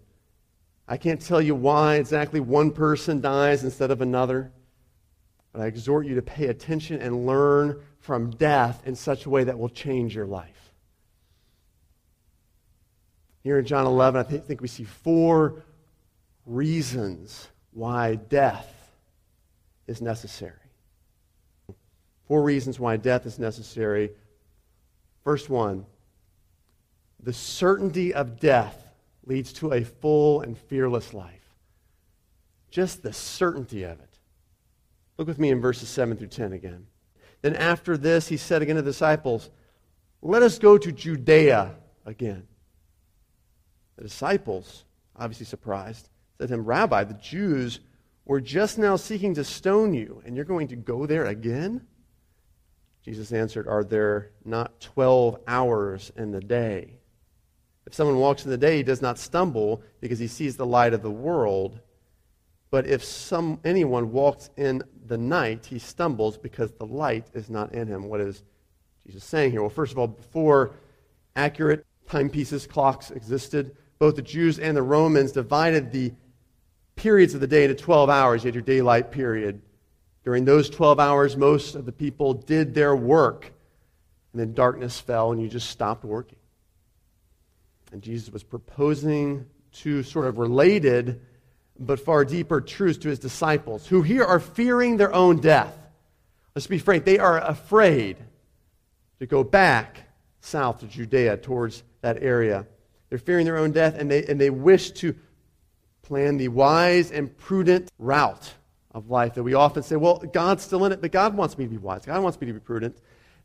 I 0.87 0.97
can't 0.97 1.21
tell 1.21 1.41
you 1.41 1.55
why 1.55 1.95
exactly 1.95 2.39
one 2.39 2.71
person 2.71 3.19
dies 3.19 3.63
instead 3.63 3.89
of 3.89 4.01
another, 4.01 4.51
but 5.51 5.61
I 5.61 5.65
exhort 5.65 6.05
you 6.05 6.15
to 6.15 6.21
pay 6.21 6.47
attention 6.47 7.01
and 7.01 7.25
learn 7.25 7.81
from 7.99 8.29
death 8.31 8.83
in 8.85 8.95
such 8.95 9.25
a 9.25 9.29
way 9.29 9.43
that 9.45 9.57
will 9.57 9.69
change 9.69 10.15
your 10.15 10.27
life. 10.27 10.73
Here 13.41 13.57
in 13.57 13.65
John 13.65 13.85
11, 13.85 14.19
I 14.19 14.23
think 14.23 14.61
we 14.61 14.67
see 14.67 14.83
four 14.83 15.63
reasons 16.45 17.47
why 17.71 18.15
death 18.15 18.71
is 19.87 20.01
necessary. 20.01 20.53
Four 22.27 22.43
reasons 22.43 22.79
why 22.79 22.97
death 22.97 23.25
is 23.25 23.37
necessary. 23.37 24.11
First 25.23 25.49
one, 25.49 25.85
the 27.19 27.33
certainty 27.33 28.13
of 28.13 28.39
death 28.39 28.84
leads 29.25 29.53
to 29.53 29.73
a 29.73 29.83
full 29.83 30.41
and 30.41 30.57
fearless 30.57 31.13
life. 31.13 31.49
Just 32.69 33.03
the 33.03 33.13
certainty 33.13 33.83
of 33.83 33.99
it. 33.99 34.19
Look 35.17 35.27
with 35.27 35.39
me 35.39 35.49
in 35.49 35.61
verses 35.61 35.89
7 35.89 36.17
through 36.17 36.27
10 36.27 36.53
again. 36.53 36.87
Then 37.41 37.55
after 37.55 37.97
this, 37.97 38.27
he 38.27 38.37
said 38.37 38.61
again 38.61 38.75
to 38.75 38.81
the 38.81 38.89
disciples, 38.89 39.49
Let 40.21 40.43
us 40.43 40.59
go 40.59 40.77
to 40.77 40.91
Judea 40.91 41.75
again. 42.05 42.47
The 43.95 44.03
disciples, 44.03 44.83
obviously 45.15 45.45
surprised, 45.45 46.09
said 46.37 46.49
to 46.49 46.53
him, 46.53 46.65
Rabbi, 46.65 47.03
the 47.05 47.13
Jews 47.13 47.79
were 48.25 48.41
just 48.41 48.77
now 48.77 48.95
seeking 48.95 49.33
to 49.35 49.43
stone 49.43 49.93
you, 49.93 50.21
and 50.25 50.35
you're 50.35 50.45
going 50.45 50.67
to 50.69 50.75
go 50.75 51.05
there 51.05 51.25
again? 51.25 51.85
Jesus 53.03 53.31
answered, 53.31 53.67
Are 53.67 53.83
there 53.83 54.31
not 54.43 54.79
12 54.81 55.37
hours 55.47 56.11
in 56.15 56.31
the 56.31 56.41
day? 56.41 56.97
If 57.85 57.93
someone 57.93 58.17
walks 58.17 58.45
in 58.45 58.51
the 58.51 58.57
day, 58.57 58.77
he 58.77 58.83
does 58.83 59.01
not 59.01 59.19
stumble 59.19 59.81
because 60.01 60.19
he 60.19 60.27
sees 60.27 60.57
the 60.57 60.65
light 60.65 60.93
of 60.93 61.01
the 61.01 61.11
world. 61.11 61.79
But 62.71 62.87
if 62.87 63.03
some, 63.03 63.59
anyone 63.63 64.11
walks 64.11 64.49
in 64.57 64.83
the 65.05 65.17
night, 65.17 65.65
he 65.67 65.79
stumbles 65.79 66.37
because 66.37 66.71
the 66.73 66.85
light 66.85 67.27
is 67.33 67.49
not 67.49 67.73
in 67.73 67.87
him. 67.87 68.09
What 68.09 68.21
is 68.21 68.43
Jesus 69.05 69.23
saying 69.23 69.51
here? 69.51 69.61
Well, 69.61 69.69
first 69.69 69.91
of 69.91 69.99
all, 69.99 70.07
before 70.07 70.75
accurate 71.35 71.85
timepieces, 72.09 72.65
clocks 72.65 73.11
existed, 73.11 73.75
both 73.99 74.15
the 74.15 74.21
Jews 74.21 74.59
and 74.59 74.75
the 74.75 74.81
Romans 74.81 75.31
divided 75.31 75.91
the 75.91 76.11
periods 76.95 77.33
of 77.33 77.41
the 77.41 77.47
day 77.47 77.63
into 77.63 77.75
12 77.75 78.09
hours. 78.09 78.43
You 78.43 78.47
had 78.47 78.55
your 78.55 78.63
daylight 78.63 79.11
period. 79.11 79.61
During 80.23 80.43
those 80.43 80.69
12 80.69 80.99
hours, 80.99 81.37
most 81.37 81.75
of 81.75 81.85
the 81.85 81.91
people 81.91 82.33
did 82.33 82.73
their 82.73 82.95
work. 82.95 83.53
And 84.33 84.41
then 84.41 84.53
darkness 84.53 84.99
fell, 84.99 85.31
and 85.31 85.41
you 85.41 85.47
just 85.47 85.69
stopped 85.69 86.03
working. 86.03 86.39
And 87.91 88.01
Jesus 88.01 88.31
was 88.31 88.43
proposing 88.43 89.45
two 89.71 90.03
sort 90.03 90.25
of 90.25 90.37
related 90.37 91.21
but 91.77 91.99
far 91.99 92.23
deeper 92.23 92.61
truths 92.61 92.99
to 92.99 93.09
his 93.09 93.19
disciples, 93.19 93.85
who 93.87 94.01
here 94.01 94.23
are 94.23 94.39
fearing 94.39 94.97
their 94.97 95.13
own 95.13 95.41
death. 95.41 95.77
Let's 96.55 96.67
be 96.67 96.79
frank, 96.79 97.03
they 97.03 97.19
are 97.19 97.39
afraid 97.39 98.17
to 99.19 99.25
go 99.25 99.43
back 99.43 100.07
south 100.39 100.79
to 100.79 100.87
Judea 100.87 101.37
towards 101.37 101.83
that 102.01 102.21
area. 102.23 102.65
They're 103.09 103.17
fearing 103.17 103.45
their 103.45 103.57
own 103.57 103.71
death, 103.71 103.95
and 103.97 104.09
they, 104.09 104.25
and 104.25 104.39
they 104.39 104.49
wish 104.49 104.91
to 104.91 105.15
plan 106.01 106.37
the 106.37 106.47
wise 106.47 107.11
and 107.11 107.35
prudent 107.37 107.91
route 107.99 108.53
of 108.91 109.09
life 109.09 109.33
that 109.33 109.43
we 109.43 109.53
often 109.53 109.83
say, 109.83 109.97
well, 109.97 110.17
God's 110.17 110.63
still 110.63 110.85
in 110.85 110.91
it, 110.91 111.01
but 111.01 111.11
God 111.11 111.35
wants 111.35 111.57
me 111.57 111.65
to 111.65 111.69
be 111.69 111.77
wise. 111.77 112.05
God 112.05 112.23
wants 112.23 112.39
me 112.39 112.47
to 112.47 112.53
be 112.53 112.59
prudent. 112.59 112.97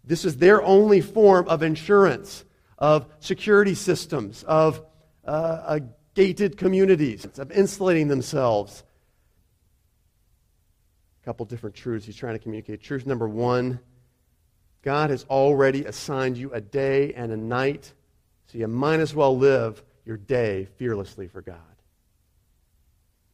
This 0.05 0.25
is 0.25 0.37
their 0.37 0.63
only 0.63 1.01
form 1.01 1.49
of 1.49 1.63
insurance 1.63 2.45
of 2.81 3.07
security 3.21 3.75
systems, 3.75 4.43
of 4.45 4.83
uh, 5.25 5.31
uh, 5.31 5.79
gated 6.15 6.57
communities, 6.57 7.27
of 7.39 7.53
insulating 7.53 8.09
themselves. 8.09 8.83
A 11.23 11.25
couple 11.25 11.45
different 11.47 11.77
truths 11.77 12.07
he's 12.07 12.17
trying 12.17 12.35
to 12.35 12.39
communicate. 12.39 12.83
Truth 12.83 13.07
number 13.07 13.29
one 13.29 13.81
God 14.83 15.11
has 15.11 15.25
already 15.29 15.85
assigned 15.85 16.39
you 16.39 16.51
a 16.53 16.61
day 16.61 17.13
and 17.13 17.31
a 17.31 17.37
night, 17.37 17.93
so 18.47 18.57
you 18.57 18.67
might 18.67 19.01
as 19.01 19.15
well 19.15 19.37
live 19.37 19.83
your 20.07 20.17
day 20.17 20.67
fearlessly 20.77 21.29
for 21.29 21.43
God. 21.43 21.59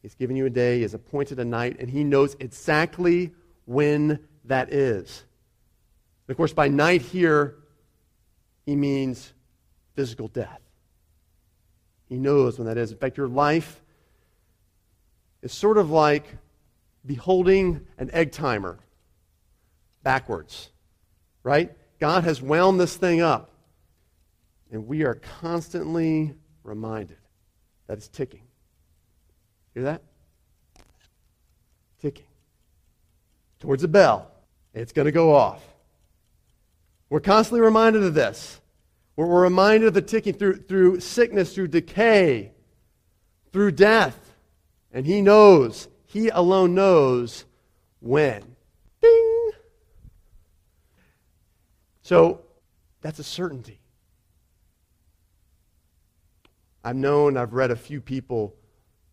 He's 0.01 0.15
given 0.15 0.35
you 0.35 0.45
a 0.45 0.49
day, 0.49 0.77
He 0.77 0.81
has 0.81 0.93
appointed 0.93 1.39
a 1.39 1.45
night, 1.45 1.77
and 1.79 1.89
He 1.89 2.03
knows 2.03 2.35
exactly 2.39 3.33
when 3.65 4.19
that 4.43 4.73
is. 4.73 5.23
Of 6.27 6.35
course, 6.35 6.51
by 6.51 6.67
night 6.67 7.01
here, 7.01 7.55
He 8.65 8.75
means 8.75 9.33
physical 9.97 10.27
death. 10.27 10.61
He 12.07 12.17
knows 12.17 12.59
when 12.59 12.67
that 12.67 12.77
is. 12.77 12.91
In 12.91 12.97
fact, 12.99 13.17
your 13.17 13.27
life 13.27 13.81
is 15.41 15.51
sort 15.51 15.79
of 15.79 15.89
like 15.89 16.37
beholding 17.03 17.85
an 17.97 18.11
egg 18.13 18.31
timer 18.31 18.77
backwards, 20.03 20.69
right? 21.41 21.75
God 21.99 22.23
has 22.25 22.41
wound 22.43 22.79
this 22.79 22.95
thing 22.95 23.21
up, 23.21 23.49
and 24.71 24.87
we 24.87 25.03
are 25.03 25.15
constantly 25.41 26.35
reminded 26.63 27.17
that 27.87 27.97
it's 27.97 28.07
ticking. 28.07 28.43
Hear 29.73 29.83
that? 29.83 30.03
Ticking. 32.01 32.25
Towards 33.59 33.83
a 33.83 33.87
bell. 33.87 34.29
It's 34.75 34.91
going 34.91 35.07
to 35.07 35.11
go 35.11 35.33
off. 35.33 35.63
We're 37.09 37.19
constantly 37.19 37.61
reminded 37.61 38.03
of 38.03 38.13
this. 38.13 38.61
We're, 39.17 39.25
we're 39.25 39.41
reminded 39.41 39.87
of 39.87 39.93
the 39.93 40.01
ticking 40.01 40.33
through, 40.33 40.61
through 40.61 41.01
sickness, 41.01 41.53
through 41.53 41.67
decay, 41.67 42.53
through 43.51 43.71
death. 43.71 44.17
And 44.93 45.05
He 45.05 45.21
knows, 45.21 45.89
He 46.05 46.29
alone 46.29 46.73
knows 46.73 47.43
when. 47.99 48.55
Ding! 49.01 49.51
So 52.03 52.41
that's 53.01 53.19
a 53.19 53.23
certainty. 53.23 53.81
I've 56.85 56.95
known, 56.95 57.35
I've 57.35 57.53
read 57.53 57.71
a 57.71 57.75
few 57.75 57.99
people 57.99 58.55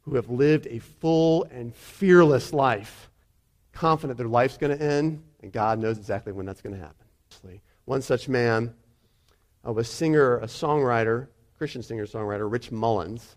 who 0.03 0.15
have 0.15 0.31
lived 0.31 0.69
a 0.69 0.79
full 0.79 1.45
and 1.51 1.75
fearless 1.75 2.53
life, 2.53 3.11
confident 3.73 4.17
their 4.17 4.29
life's 4.29 4.57
going 4.59 4.79
to 4.79 4.85
end, 4.85 5.25
and 5.43 5.51
God 5.51 5.81
knows 5.81 5.99
exactly 5.99 6.33
when 6.33 6.47
that's 6.47 6.61
going 6.61 6.75
to 6.75 6.81
happen. 6.81 7.07
One 7.87 8.01
such 8.01 8.29
man 8.29 8.75
uh, 9.67 9.75
a 9.75 9.85
singer, 9.85 10.39
a 10.39 10.47
songwriter, 10.47 11.29
Christian 11.59 11.83
singer 11.83 12.07
songwriter, 12.07 12.51
Rich 12.51 12.71
Mullins. 12.71 13.37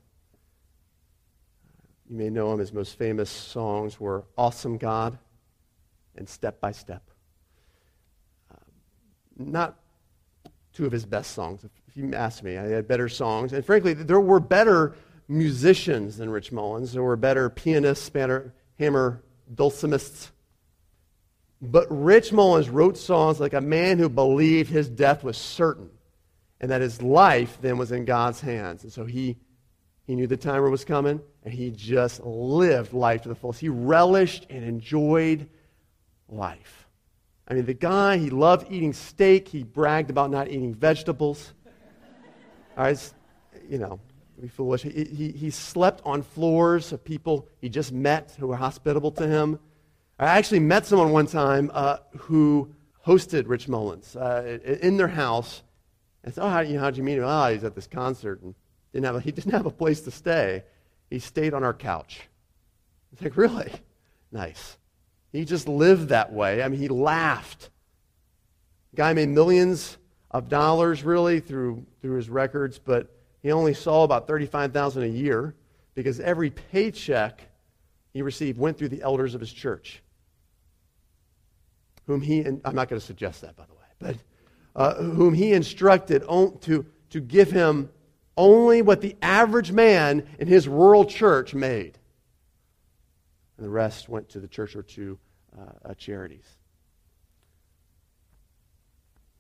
You 2.09 2.17
may 2.17 2.29
know 2.29 2.51
him. 2.53 2.59
His 2.59 2.73
most 2.73 2.97
famous 2.97 3.29
songs 3.29 3.99
were 3.99 4.25
Awesome 4.37 4.77
God 4.77 5.17
and 6.15 6.27
Step 6.27 6.59
by 6.59 6.71
Step. 6.71 7.03
Uh, 8.51 8.55
not 9.37 9.77
two 10.73 10.85
of 10.85 10.91
his 10.91 11.05
best 11.05 11.31
songs. 11.31 11.63
If 11.63 11.97
you 11.97 12.13
ask 12.13 12.43
me, 12.43 12.57
I 12.57 12.63
had 12.63 12.87
better 12.87 13.09
songs. 13.09 13.53
And 13.53 13.65
frankly, 13.65 13.93
there 13.93 14.19
were 14.19 14.39
better 14.39 14.95
musicians 15.27 16.17
than 16.17 16.29
Rich 16.29 16.51
Mullins. 16.51 16.93
There 16.93 17.03
were 17.03 17.15
better 17.15 17.49
pianists, 17.49 18.05
spanner, 18.05 18.53
hammer, 18.79 19.23
dulcimists. 19.53 20.31
But 21.61 21.87
Rich 21.89 22.31
Mullins 22.31 22.69
wrote 22.69 22.97
songs 22.97 23.39
like 23.39 23.53
a 23.53 23.61
man 23.61 23.97
who 23.97 24.09
believed 24.09 24.69
his 24.69 24.87
death 24.87 25.23
was 25.23 25.37
certain 25.37 25.89
and 26.59 26.71
that 26.71 26.81
his 26.81 27.01
life 27.01 27.57
then 27.61 27.77
was 27.77 27.91
in 27.91 28.05
God's 28.05 28.41
hands. 28.41 28.83
And 28.83 28.91
so 28.91 29.05
he, 29.05 29.37
he 30.05 30.15
knew 30.15 30.27
the 30.27 30.37
timer 30.37 30.69
was 30.69 30.85
coming 30.85 31.21
and 31.43 31.53
he 31.53 31.71
just 31.71 32.23
lived 32.23 32.93
life 32.93 33.23
to 33.23 33.29
the 33.29 33.35
fullest. 33.35 33.59
He 33.59 33.69
relished 33.69 34.47
and 34.49 34.63
enjoyed 34.63 35.47
life. 36.27 36.87
I 37.47 37.53
mean, 37.53 37.65
the 37.65 37.73
guy, 37.73 38.17
he 38.17 38.29
loved 38.29 38.71
eating 38.71 38.93
steak. 38.93 39.47
He 39.47 39.63
bragged 39.63 40.09
about 40.09 40.31
not 40.31 40.49
eating 40.49 40.73
vegetables. 40.73 41.53
All 42.77 42.83
right, 42.83 43.13
you 43.69 43.77
know, 43.77 43.99
be 44.41 44.47
foolish. 44.47 44.83
He, 44.83 45.03
he, 45.05 45.31
he 45.31 45.49
slept 45.49 46.01
on 46.05 46.21
floors 46.21 46.91
of 46.91 47.03
people 47.03 47.47
he 47.59 47.69
just 47.69 47.91
met 47.91 48.35
who 48.37 48.47
were 48.47 48.55
hospitable 48.55 49.11
to 49.11 49.27
him. 49.27 49.59
I 50.19 50.25
actually 50.25 50.59
met 50.59 50.85
someone 50.85 51.11
one 51.11 51.27
time 51.27 51.71
uh, 51.73 51.97
who 52.17 52.73
hosted 53.05 53.47
Rich 53.47 53.67
Mullins 53.67 54.15
uh, 54.15 54.59
in 54.81 54.97
their 54.97 55.07
house. 55.07 55.63
I 56.27 56.31
said, 56.31 56.43
"Oh, 56.43 56.49
how, 56.49 56.59
you, 56.59 56.77
how'd 56.77 56.97
you 56.97 57.03
meet 57.03 57.17
him?" 57.17 57.23
Oh, 57.23 57.27
ah, 57.27 57.49
he's 57.49 57.63
at 57.63 57.73
this 57.73 57.87
concert 57.87 58.41
and 58.41 58.53
didn't 58.91 59.05
have 59.05 59.15
a, 59.15 59.19
he 59.21 59.31
didn't 59.31 59.53
have 59.53 59.65
a 59.65 59.71
place 59.71 60.01
to 60.01 60.11
stay. 60.11 60.63
He 61.09 61.19
stayed 61.19 61.53
on 61.53 61.63
our 61.63 61.73
couch. 61.73 62.21
I 62.21 63.07
was 63.11 63.21
like, 63.21 63.37
"Really? 63.37 63.71
Nice." 64.31 64.77
He 65.31 65.45
just 65.45 65.67
lived 65.67 66.09
that 66.09 66.33
way. 66.33 66.61
I 66.61 66.67
mean, 66.67 66.79
he 66.79 66.89
laughed. 66.89 67.69
Guy 68.95 69.13
made 69.13 69.29
millions 69.29 69.97
of 70.31 70.49
dollars 70.49 71.03
really 71.03 71.39
through 71.39 71.85
through 72.01 72.15
his 72.15 72.29
records, 72.29 72.77
but 72.77 73.09
he 73.41 73.51
only 73.51 73.73
saw 73.73 74.03
about 74.03 74.27
thirty-five 74.27 74.73
thousand 74.73 75.03
a 75.03 75.07
year 75.07 75.55
because 75.95 76.19
every 76.19 76.49
paycheck 76.49 77.41
he 78.11 78.21
received 78.21 78.59
went 78.59 78.77
through 78.77 78.89
the 78.89 79.01
elders 79.01 79.33
of 79.33 79.39
his 79.39 79.53
church 79.53 80.03
whom 82.07 82.21
he, 82.21 82.39
and 82.39 82.61
I'm 82.65 82.73
not 82.73 82.89
going 82.89 82.99
to 82.99 83.05
suggest 83.05 83.41
that, 83.41 83.55
by 83.55 83.65
the 83.65 83.73
way, 83.73 83.85
but 83.99 84.15
uh, 84.77 84.93
whom 84.93 85.33
he 85.33 85.51
instructed 85.51 86.21
to, 86.61 86.85
to 87.09 87.19
give 87.19 87.51
him 87.51 87.89
only 88.37 88.81
what 88.81 89.01
the 89.01 89.17
average 89.21 89.71
man 89.71 90.25
in 90.39 90.47
his 90.47 90.67
rural 90.67 91.03
church 91.03 91.53
made. 91.53 91.97
And 93.57 93.65
the 93.65 93.69
rest 93.69 94.07
went 94.07 94.29
to 94.29 94.39
the 94.39 94.47
church 94.47 94.75
or 94.75 94.83
to 94.83 95.19
uh, 95.57 95.89
uh, 95.89 95.93
charities. 95.95 96.45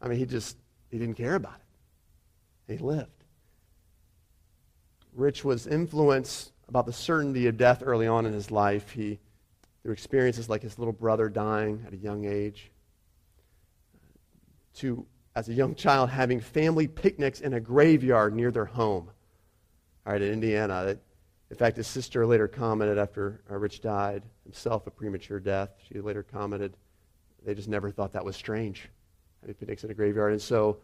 I 0.01 0.07
mean, 0.07 0.17
he 0.17 0.25
just, 0.25 0.57
he 0.89 0.97
didn't 0.97 1.15
care 1.15 1.35
about 1.35 1.55
it. 2.67 2.73
He 2.73 2.79
lived. 2.79 3.11
Rich 5.13 5.45
was 5.45 5.67
influenced 5.67 6.51
about 6.67 6.85
the 6.85 6.93
certainty 6.93 7.47
of 7.47 7.57
death 7.57 7.81
early 7.85 8.07
on 8.07 8.25
in 8.25 8.33
his 8.33 8.51
life. 8.51 8.91
He 8.91 9.19
through 9.87 9.93
experiences 9.93 10.49
like 10.49 10.61
his 10.61 10.77
little 10.77 10.91
brother 10.91 11.29
dying 11.29 11.81
at 11.87 11.93
a 11.93 11.95
young 11.95 12.25
age, 12.25 12.71
to, 14.75 15.05
as 15.37 15.49
a 15.49 15.53
young 15.53 15.75
child, 15.75 16.09
having 16.09 16.39
family 16.39 16.87
picnics 16.87 17.41
in 17.41 17.53
a 17.53 17.59
graveyard 17.59 18.33
near 18.33 18.49
their 18.49 18.65
home. 18.65 19.07
All 20.03 20.13
right, 20.13 20.21
in 20.21 20.33
Indiana. 20.33 20.97
In 21.51 21.55
fact, 21.55 21.77
his 21.77 21.85
sister 21.85 22.25
later 22.25 22.47
commented 22.47 22.97
after 22.97 23.43
uh, 23.49 23.55
Rich 23.55 23.81
died, 23.81 24.23
himself 24.45 24.87
a 24.87 24.89
premature 24.89 25.39
death, 25.39 25.69
she 25.87 25.99
later 26.01 26.23
commented, 26.23 26.75
they 27.45 27.53
just 27.53 27.67
never 27.67 27.91
thought 27.91 28.13
that 28.13 28.25
was 28.25 28.35
strange, 28.35 28.89
having 29.41 29.53
picnics 29.53 29.83
in 29.83 29.91
a 29.91 29.93
graveyard. 29.93 30.31
And 30.31 30.41
so 30.41 30.79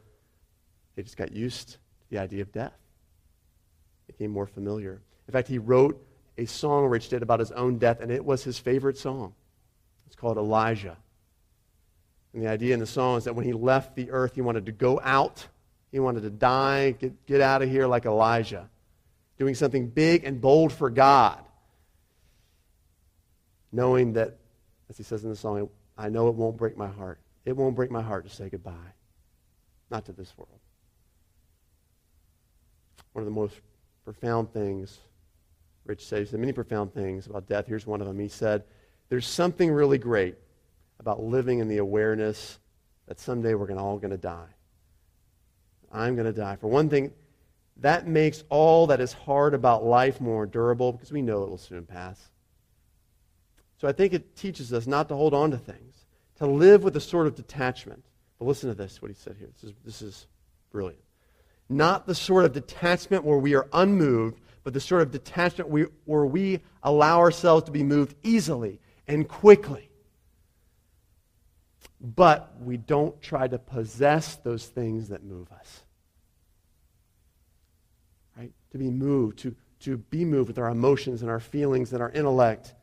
they 0.95 1.01
just 1.01 1.17
got 1.17 1.31
used 1.31 1.71
to 1.71 1.77
the 2.11 2.19
idea 2.19 2.43
of 2.43 2.51
death. 2.51 2.77
It 4.07 4.19
became 4.19 4.29
more 4.29 4.45
familiar. 4.45 5.01
In 5.27 5.31
fact, 5.31 5.47
he 5.47 5.57
wrote 5.57 5.99
a 6.37 6.45
song 6.45 6.85
Rich 6.85 7.09
did 7.09 7.23
about 7.23 7.39
his 7.39 7.51
own 7.53 7.79
death, 7.79 8.01
and 8.01 8.11
it 8.11 8.23
was 8.23 8.43
his 8.43 8.59
favorite 8.59 8.99
song. 8.99 9.33
It's 10.05 10.15
called 10.15 10.37
Elijah. 10.37 10.97
And 12.33 12.43
the 12.43 12.49
idea 12.49 12.73
in 12.73 12.79
the 12.79 12.87
song 12.87 13.17
is 13.17 13.25
that 13.25 13.35
when 13.35 13.45
he 13.45 13.53
left 13.53 13.95
the 13.95 14.11
earth, 14.11 14.35
he 14.35 14.41
wanted 14.41 14.65
to 14.65 14.71
go 14.71 14.99
out, 15.03 15.47
he 15.91 15.99
wanted 15.99 16.21
to 16.21 16.29
die, 16.29 16.91
get, 16.91 17.25
get 17.25 17.41
out 17.41 17.61
of 17.61 17.69
here 17.69 17.85
like 17.85 18.05
Elijah, 18.05 18.69
doing 19.37 19.55
something 19.55 19.87
big 19.87 20.23
and 20.23 20.41
bold 20.41 20.73
for 20.73 20.89
God, 20.89 21.43
knowing 23.71 24.13
that, 24.13 24.37
as 24.89 24.97
he 24.97 25.03
says 25.03 25.23
in 25.23 25.29
the 25.29 25.35
song, 25.35 25.69
I 25.97 26.09
know 26.09 26.27
it 26.27 26.35
won't 26.35 26.57
break 26.57 26.75
my 26.75 26.87
heart. 26.87 27.19
It 27.45 27.55
won't 27.55 27.75
break 27.75 27.91
my 27.91 28.01
heart 28.01 28.27
to 28.27 28.33
say 28.33 28.49
goodbye. 28.49 28.93
Not 29.91 30.05
to 30.05 30.13
this 30.13 30.33
world. 30.37 30.59
One 33.11 33.21
of 33.21 33.25
the 33.25 33.31
most 33.31 33.55
profound 34.05 34.51
things 34.53 34.99
Rich 35.85 36.05
said 36.05 36.31
many 36.33 36.53
profound 36.53 36.93
things 36.93 37.27
about 37.27 37.47
death. 37.47 37.67
Here's 37.67 37.85
one 37.85 37.99
of 37.99 38.07
them. 38.07 38.17
He 38.17 38.29
said, 38.29 38.63
There's 39.09 39.27
something 39.27 39.71
really 39.71 39.97
great 39.97 40.35
about 41.03 41.21
living 41.21 41.59
in 41.59 41.67
the 41.67 41.77
awareness 41.77 42.59
that 43.07 43.19
someday 43.19 43.53
we're 43.53 43.71
all 43.77 43.97
going 43.97 44.11
to 44.11 44.17
die. 44.17 44.55
I'm 45.91 46.15
going 46.15 46.25
to 46.25 46.33
die. 46.33 46.55
For 46.55 46.67
one 46.67 46.89
thing, 46.89 47.11
that 47.77 48.07
makes 48.07 48.43
all 48.49 48.87
that 48.87 49.01
is 49.01 49.13
hard 49.13 49.53
about 49.53 49.83
life 49.83 50.21
more 50.21 50.45
durable 50.45 50.93
because 50.93 51.11
we 51.11 51.21
know 51.21 51.43
it 51.43 51.49
will 51.49 51.57
soon 51.57 51.85
pass. 51.85 52.19
So 53.79 53.87
I 53.87 53.91
think 53.91 54.13
it 54.13 54.35
teaches 54.35 54.71
us 54.71 54.87
not 54.87 55.09
to 55.09 55.15
hold 55.15 55.33
on 55.33 55.51
to 55.51 55.57
things, 55.57 56.05
to 56.37 56.47
live 56.47 56.83
with 56.83 56.95
a 56.95 57.01
sort 57.01 57.27
of 57.27 57.35
detachment. 57.35 58.05
But 58.39 58.45
listen 58.45 58.69
to 58.69 58.75
this, 58.75 59.01
what 59.01 59.11
he 59.11 59.15
said 59.15 59.35
here. 59.37 59.49
This 59.53 59.63
is, 59.63 59.75
this 59.83 60.01
is 60.01 60.27
brilliant. 60.71 61.03
Not 61.67 62.07
the 62.07 62.15
sort 62.15 62.45
of 62.45 62.53
detachment 62.53 63.23
where 63.23 63.37
we 63.37 63.55
are 63.55 63.67
unmoved 63.73 64.39
but 64.63 64.73
the 64.73 64.79
sort 64.79 65.01
of 65.01 65.11
detachment 65.11 65.69
we, 65.69 65.85
where 66.05 66.25
we 66.25 66.61
allow 66.81 67.19
ourselves 67.19 67.65
to 67.65 67.71
be 67.71 67.83
moved 67.83 68.15
easily 68.23 68.79
and 69.07 69.27
quickly. 69.27 69.89
But 72.03 72.53
we 72.59 72.75
don't 72.75 73.19
try 73.21 73.47
to 73.47 73.57
possess 73.57 74.35
those 74.35 74.65
things 74.67 75.07
that 75.07 75.23
move 75.23 75.49
us. 75.53 75.83
Right? 78.37 78.51
To 78.71 78.77
be 78.77 78.89
moved, 78.89 79.39
to, 79.39 79.55
to 79.81 79.97
be 79.97 80.25
moved 80.25 80.49
with 80.49 80.59
our 80.59 80.69
emotions 80.69 81.21
and 81.21 81.31
our 81.31 81.39
feelings 81.39 81.93
and 81.93 82.01
our 82.01 82.09
intellect, 82.09 82.75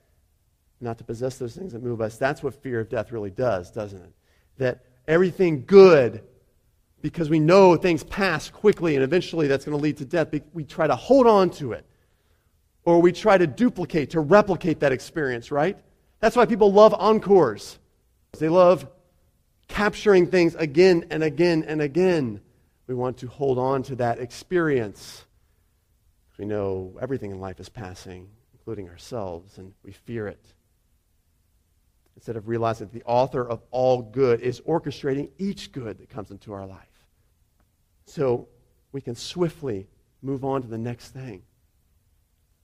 not 0.81 0.97
to 0.99 1.05
possess 1.05 1.37
those 1.37 1.55
things 1.55 1.75
that 1.75 1.83
move 1.83 2.01
us. 2.01 2.17
That's 2.17 2.43
what 2.43 2.63
fear 2.63 2.81
of 2.81 2.89
death 2.89 3.13
really 3.13 3.31
does, 3.31 3.71
doesn't 3.71 4.01
it? 4.01 4.13
That 4.57 4.87
everything 5.07 5.65
good 5.67 6.23
because 7.03 7.29
we 7.29 7.39
know 7.39 7.77
things 7.77 8.03
pass 8.05 8.49
quickly 8.49 8.95
and 8.95 9.05
eventually 9.05 9.47
that's 9.49 9.67
going 9.67 9.77
to 9.77 9.83
lead 9.83 9.99
to 9.99 10.07
death. 10.07 10.29
We 10.55 10.65
try 10.65 10.87
to 10.87 10.97
hold 10.97 11.27
on 11.27 11.51
to 11.51 11.73
it. 11.73 11.85
Or 12.85 13.03
we 13.03 13.13
try 13.13 13.37
to 13.37 13.47
duplicate, 13.47 14.11
to 14.11 14.21
replicate 14.21 14.81
that 14.81 14.93
experience, 14.93 15.51
right? 15.51 15.79
That's 16.21 16.37
why 16.37 16.47
people 16.47 16.73
love 16.73 16.95
encores. 16.95 17.79
They 18.39 18.49
love 18.49 18.87
capturing 19.71 20.27
things 20.27 20.55
again 20.57 21.07
and 21.11 21.23
again 21.23 21.65
and 21.67 21.81
again. 21.81 22.41
We 22.87 22.95
want 22.95 23.19
to 23.19 23.29
hold 23.29 23.59
on 23.59 23.83
to 23.85 23.97
that 23.97 24.19
experience. 24.19 25.25
We 26.39 26.45
know 26.45 26.99
everything 27.01 27.31
in 27.31 27.41
life 27.41 27.61
is 27.61 27.69
passing, 27.69 28.29
including 28.53 28.89
ourselves, 28.89 29.59
and 29.59 29.73
we 29.83 29.93
fear 29.93 30.27
it 30.27 30.45
instead 32.17 32.37
of 32.37 32.49
realizing 32.49 32.89
that 32.89 32.93
the 32.93 33.05
author 33.07 33.49
of 33.49 33.63
all 33.71 34.03
good 34.03 34.41
is 34.41 34.61
orchestrating 34.63 35.31
each 35.39 35.73
good 35.73 35.99
that 35.99 36.11
comes 36.11 36.31
into 36.31 36.53
our 36.53 36.67
life. 36.67 37.07
So 38.05 38.49
we 38.93 39.01
can 39.01 39.15
swiftly 39.15 39.87
move 40.21 40.45
on 40.45 40.63
to 40.63 40.69
the 40.69 40.77
next 40.77 41.11
thing 41.11 41.43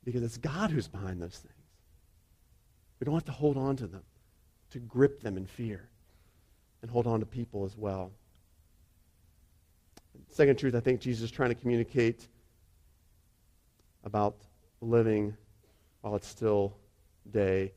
because 0.04 0.22
it's 0.22 0.36
God 0.36 0.70
who's 0.70 0.88
behind 0.88 1.22
those 1.22 1.38
things. 1.38 1.54
We 3.00 3.04
don't 3.04 3.14
have 3.14 3.24
to 3.26 3.32
hold 3.32 3.56
on 3.56 3.76
to 3.76 3.86
them, 3.86 4.02
to 4.70 4.78
grip 4.78 5.20
them 5.20 5.36
in 5.36 5.46
fear, 5.46 5.88
and 6.82 6.90
hold 6.90 7.06
on 7.06 7.20
to 7.20 7.26
people 7.26 7.64
as 7.64 7.76
well. 7.76 8.10
Second 10.30 10.58
truth, 10.58 10.74
I 10.74 10.80
think 10.80 11.00
Jesus 11.00 11.24
is 11.24 11.30
trying 11.30 11.48
to 11.50 11.54
communicate 11.54 12.28
about 14.04 14.36
living 14.80 15.36
while 16.00 16.14
it's 16.14 16.28
still 16.28 16.76
day 17.30 17.72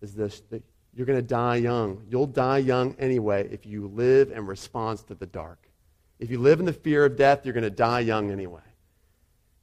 is 0.00 0.14
this 0.14 0.42
that 0.50 0.62
you're 0.94 1.06
going 1.06 1.18
to 1.18 1.26
die 1.26 1.56
young. 1.56 2.02
You'll 2.08 2.26
die 2.26 2.58
young 2.58 2.96
anyway 2.98 3.48
if 3.52 3.64
you 3.64 3.86
live 3.86 4.32
in 4.32 4.46
response 4.46 5.02
to 5.04 5.14
the 5.14 5.26
dark. 5.26 5.68
If 6.18 6.30
you 6.30 6.38
live 6.38 6.58
in 6.58 6.66
the 6.66 6.72
fear 6.72 7.04
of 7.04 7.16
death, 7.16 7.44
you're 7.44 7.54
going 7.54 7.64
to 7.64 7.70
die 7.70 8.00
young 8.00 8.30
anyway. 8.30 8.60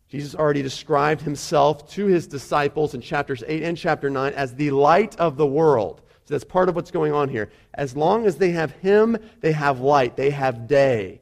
Jesus 0.08 0.36
already 0.36 0.62
described 0.62 1.22
himself 1.22 1.90
to 1.92 2.06
his 2.06 2.28
disciples 2.28 2.94
in 2.94 3.02
chapters 3.02 3.44
8 3.46 3.63
and 3.63 3.78
chapter 3.78 4.10
9 4.10 4.34
as 4.34 4.56
the 4.56 4.72
light 4.72 5.18
of 5.18 5.36
the 5.36 5.46
world. 5.46 6.02
So 6.28 6.34
that's 6.34 6.44
part 6.44 6.68
of 6.68 6.76
what's 6.76 6.92
going 6.92 7.13
on 7.13 7.30
here. 7.30 7.50
As 7.74 7.96
long 7.96 8.26
as 8.26 8.36
they 8.36 8.52
have 8.52 8.72
him, 8.74 9.18
they 9.40 9.54
have 9.54 9.80
light, 9.80 10.18
they 10.18 10.30
have 10.32 10.68
day. 10.68 11.22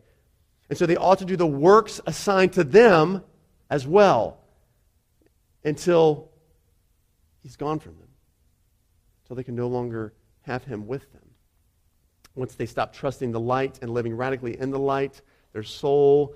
And 0.68 0.80
so 0.80 0.88
they 0.88 0.96
ought 0.96 1.20
to 1.20 1.26
do 1.26 1.36
the 1.36 1.46
works 1.46 2.02
assigned 2.08 2.54
to 2.54 2.64
them 2.64 3.24
as 3.70 3.86
well 3.86 4.40
until 5.64 6.32
he's 7.44 7.56
gone 7.56 7.78
from 7.78 8.00
them, 8.00 8.08
until 9.24 9.36
they 9.36 9.44
can 9.44 9.56
no 9.56 9.68
longer 9.68 10.14
have 10.42 10.64
him 10.64 10.88
with 10.88 11.12
them. 11.14 11.22
Once 12.34 12.56
they 12.56 12.66
stop 12.66 12.92
trusting 12.92 13.32
the 13.32 13.40
light 13.40 13.78
and 13.84 13.92
living 13.92 14.16
radically 14.16 14.60
in 14.60 14.72
the 14.72 14.80
light, 14.80 15.22
their 15.54 15.62
soul, 15.62 16.36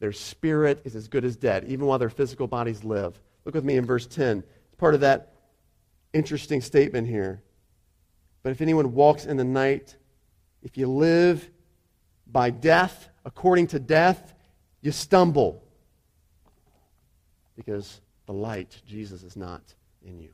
their 0.00 0.12
spirit 0.12 0.80
is 0.84 0.96
as 0.96 1.06
good 1.06 1.24
as 1.26 1.36
dead, 1.36 1.64
even 1.68 1.84
while 1.84 1.98
their 1.98 2.08
physical 2.08 2.46
bodies 2.46 2.82
live. 2.82 3.20
Look 3.44 3.54
with 3.54 3.64
me 3.64 3.76
in 3.76 3.84
verse 3.84 4.06
10. 4.06 4.38
It's 4.38 4.74
part 4.76 4.94
of 4.94 5.00
that 5.00 5.34
interesting 6.14 6.62
statement 6.62 7.06
here. 7.06 7.42
But 8.46 8.52
if 8.52 8.60
anyone 8.60 8.94
walks 8.94 9.24
in 9.24 9.36
the 9.36 9.42
night, 9.42 9.96
if 10.62 10.78
you 10.78 10.86
live 10.86 11.50
by 12.28 12.50
death, 12.50 13.08
according 13.24 13.66
to 13.66 13.80
death, 13.80 14.34
you 14.80 14.92
stumble. 14.92 15.64
Because 17.56 18.00
the 18.26 18.32
light, 18.32 18.80
Jesus, 18.86 19.24
is 19.24 19.34
not 19.34 19.62
in 20.00 20.20
you. 20.20 20.28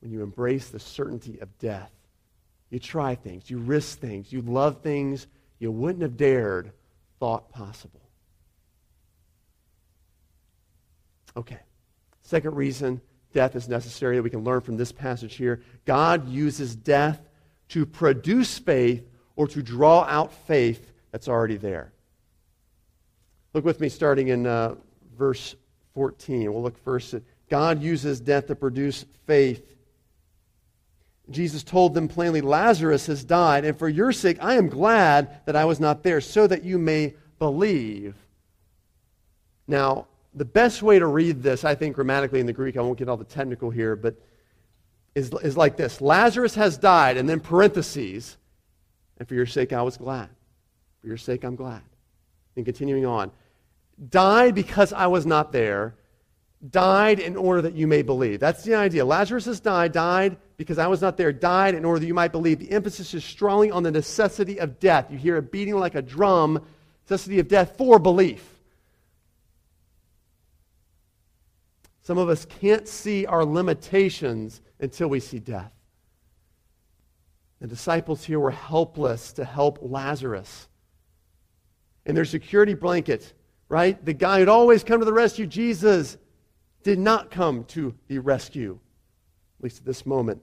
When 0.00 0.10
you 0.10 0.22
embrace 0.22 0.70
the 0.70 0.80
certainty 0.80 1.38
of 1.40 1.58
death, 1.58 1.92
you 2.70 2.78
try 2.78 3.16
things, 3.16 3.50
you 3.50 3.58
risk 3.58 3.98
things, 3.98 4.32
you 4.32 4.40
love 4.40 4.80
things 4.80 5.26
you 5.58 5.70
wouldn't 5.70 6.00
have 6.00 6.16
dared 6.16 6.72
thought 7.20 7.52
possible. 7.52 8.00
Okay. 11.36 11.60
Second 12.22 12.54
reason 12.54 13.02
death 13.36 13.54
is 13.54 13.68
necessary 13.68 14.16
that 14.16 14.22
we 14.22 14.30
can 14.30 14.44
learn 14.44 14.62
from 14.62 14.78
this 14.78 14.90
passage 14.90 15.34
here 15.34 15.60
God 15.84 16.26
uses 16.26 16.74
death 16.74 17.20
to 17.68 17.84
produce 17.84 18.58
faith 18.58 19.06
or 19.36 19.46
to 19.48 19.62
draw 19.62 20.04
out 20.04 20.32
faith 20.32 20.90
that's 21.12 21.28
already 21.28 21.58
there. 21.58 21.92
Look 23.52 23.62
with 23.62 23.78
me 23.78 23.90
starting 23.90 24.28
in 24.28 24.46
uh, 24.46 24.76
verse 25.18 25.54
14. 25.92 26.50
We'll 26.50 26.62
look 26.62 26.82
first 26.82 27.12
at 27.12 27.22
God 27.50 27.82
uses 27.82 28.20
death 28.20 28.46
to 28.46 28.54
produce 28.54 29.04
faith. 29.26 29.76
Jesus 31.28 31.62
told 31.62 31.92
them 31.92 32.08
plainly, 32.08 32.40
Lazarus 32.40 33.06
has 33.06 33.22
died, 33.22 33.66
and 33.66 33.78
for 33.78 33.88
your 33.88 34.12
sake 34.12 34.38
I 34.40 34.54
am 34.54 34.70
glad 34.70 35.44
that 35.44 35.56
I 35.56 35.66
was 35.66 35.78
not 35.78 36.02
there, 36.02 36.22
so 36.22 36.46
that 36.46 36.64
you 36.64 36.78
may 36.78 37.12
believe. 37.38 38.14
Now, 39.66 40.06
the 40.36 40.44
best 40.44 40.82
way 40.82 40.98
to 40.98 41.06
read 41.06 41.42
this, 41.42 41.64
I 41.64 41.74
think, 41.74 41.96
grammatically 41.96 42.40
in 42.40 42.46
the 42.46 42.52
Greek, 42.52 42.76
I 42.76 42.82
won't 42.82 42.98
get 42.98 43.08
all 43.08 43.16
the 43.16 43.24
technical 43.24 43.70
here, 43.70 43.96
but 43.96 44.14
is, 45.14 45.32
is 45.42 45.56
like 45.56 45.76
this 45.76 46.00
Lazarus 46.00 46.54
has 46.54 46.78
died, 46.78 47.16
and 47.16 47.28
then 47.28 47.40
parentheses, 47.40 48.36
and 49.18 49.26
for 49.26 49.34
your 49.34 49.46
sake 49.46 49.72
I 49.72 49.82
was 49.82 49.96
glad. 49.96 50.28
For 51.00 51.08
your 51.08 51.16
sake 51.16 51.44
I'm 51.44 51.56
glad. 51.56 51.82
And 52.54 52.64
continuing 52.64 53.06
on 53.06 53.32
died 54.10 54.54
because 54.54 54.92
I 54.92 55.06
was 55.06 55.26
not 55.26 55.52
there, 55.52 55.94
died 56.70 57.18
in 57.18 57.36
order 57.36 57.62
that 57.62 57.74
you 57.74 57.86
may 57.86 58.02
believe. 58.02 58.40
That's 58.40 58.62
the 58.62 58.74
idea. 58.74 59.04
Lazarus 59.04 59.44
has 59.46 59.60
died, 59.60 59.92
died 59.92 60.36
because 60.56 60.78
I 60.78 60.86
was 60.86 61.00
not 61.00 61.16
there, 61.16 61.32
died 61.32 61.74
in 61.74 61.84
order 61.84 62.00
that 62.00 62.06
you 62.06 62.14
might 62.14 62.32
believe. 62.32 62.58
The 62.58 62.70
emphasis 62.70 63.14
is 63.14 63.24
strongly 63.24 63.70
on 63.70 63.82
the 63.82 63.90
necessity 63.90 64.58
of 64.58 64.78
death. 64.80 65.06
You 65.10 65.18
hear 65.18 65.36
it 65.36 65.50
beating 65.50 65.76
like 65.76 65.94
a 65.94 66.02
drum, 66.02 66.64
necessity 67.04 67.38
of 67.38 67.48
death 67.48 67.76
for 67.76 67.98
belief. 67.98 68.55
Some 72.06 72.18
of 72.18 72.28
us 72.28 72.44
can't 72.44 72.86
see 72.86 73.26
our 73.26 73.44
limitations 73.44 74.60
until 74.78 75.08
we 75.08 75.18
see 75.18 75.40
death. 75.40 75.72
The 77.60 77.66
disciples 77.66 78.22
here 78.22 78.38
were 78.38 78.52
helpless 78.52 79.32
to 79.32 79.44
help 79.44 79.80
Lazarus. 79.82 80.68
And 82.04 82.16
their 82.16 82.24
security 82.24 82.74
blanket, 82.74 83.32
right? 83.68 84.04
The 84.04 84.12
guy 84.12 84.38
who'd 84.38 84.48
always 84.48 84.84
come 84.84 85.00
to 85.00 85.04
the 85.04 85.12
rescue, 85.12 85.48
Jesus, 85.48 86.16
did 86.84 87.00
not 87.00 87.32
come 87.32 87.64
to 87.64 87.92
the 88.06 88.20
rescue, 88.20 88.78
at 89.58 89.64
least 89.64 89.78
at 89.78 89.84
this 89.84 90.06
moment. 90.06 90.40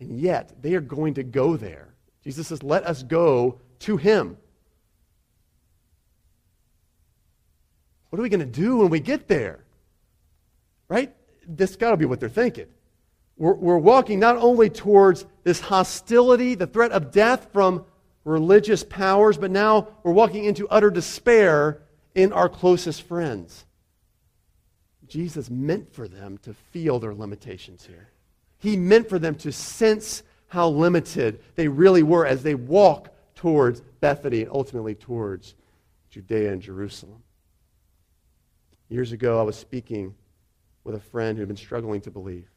And 0.00 0.18
yet, 0.18 0.60
they 0.60 0.74
are 0.74 0.80
going 0.80 1.14
to 1.14 1.22
go 1.22 1.56
there. 1.56 1.94
Jesus 2.24 2.48
says, 2.48 2.64
Let 2.64 2.84
us 2.84 3.04
go 3.04 3.60
to 3.78 3.96
him. 3.96 4.36
What 8.10 8.18
are 8.18 8.22
we 8.22 8.28
going 8.28 8.40
to 8.40 8.46
do 8.46 8.78
when 8.78 8.90
we 8.90 8.98
get 8.98 9.28
there? 9.28 9.62
Right? 10.92 11.10
This 11.48 11.76
got 11.76 11.92
to 11.92 11.96
be 11.96 12.04
what 12.04 12.20
they're 12.20 12.28
thinking. 12.28 12.66
We're, 13.38 13.54
we're 13.54 13.78
walking 13.78 14.20
not 14.20 14.36
only 14.36 14.68
towards 14.68 15.24
this 15.42 15.58
hostility, 15.58 16.54
the 16.54 16.66
threat 16.66 16.92
of 16.92 17.10
death 17.10 17.48
from 17.50 17.86
religious 18.26 18.84
powers, 18.84 19.38
but 19.38 19.50
now 19.50 19.88
we're 20.02 20.12
walking 20.12 20.44
into 20.44 20.68
utter 20.68 20.90
despair 20.90 21.80
in 22.14 22.30
our 22.34 22.50
closest 22.50 23.04
friends. 23.04 23.64
Jesus 25.06 25.48
meant 25.48 25.94
for 25.94 26.06
them 26.06 26.36
to 26.42 26.52
feel 26.52 26.98
their 26.98 27.14
limitations 27.14 27.86
here. 27.86 28.10
He 28.58 28.76
meant 28.76 29.08
for 29.08 29.18
them 29.18 29.36
to 29.36 29.50
sense 29.50 30.22
how 30.48 30.68
limited 30.68 31.40
they 31.54 31.68
really 31.68 32.02
were 32.02 32.26
as 32.26 32.42
they 32.42 32.54
walk 32.54 33.08
towards 33.34 33.80
Bethany 34.00 34.42
and 34.42 34.50
ultimately 34.50 34.94
towards 34.94 35.54
Judea 36.10 36.52
and 36.52 36.60
Jerusalem. 36.60 37.22
Years 38.90 39.12
ago, 39.12 39.40
I 39.40 39.42
was 39.42 39.56
speaking 39.56 40.16
with 40.84 40.94
a 40.94 41.00
friend 41.00 41.36
who 41.36 41.42
had 41.42 41.48
been 41.48 41.56
struggling 41.56 42.00
to 42.02 42.10
believe 42.10 42.48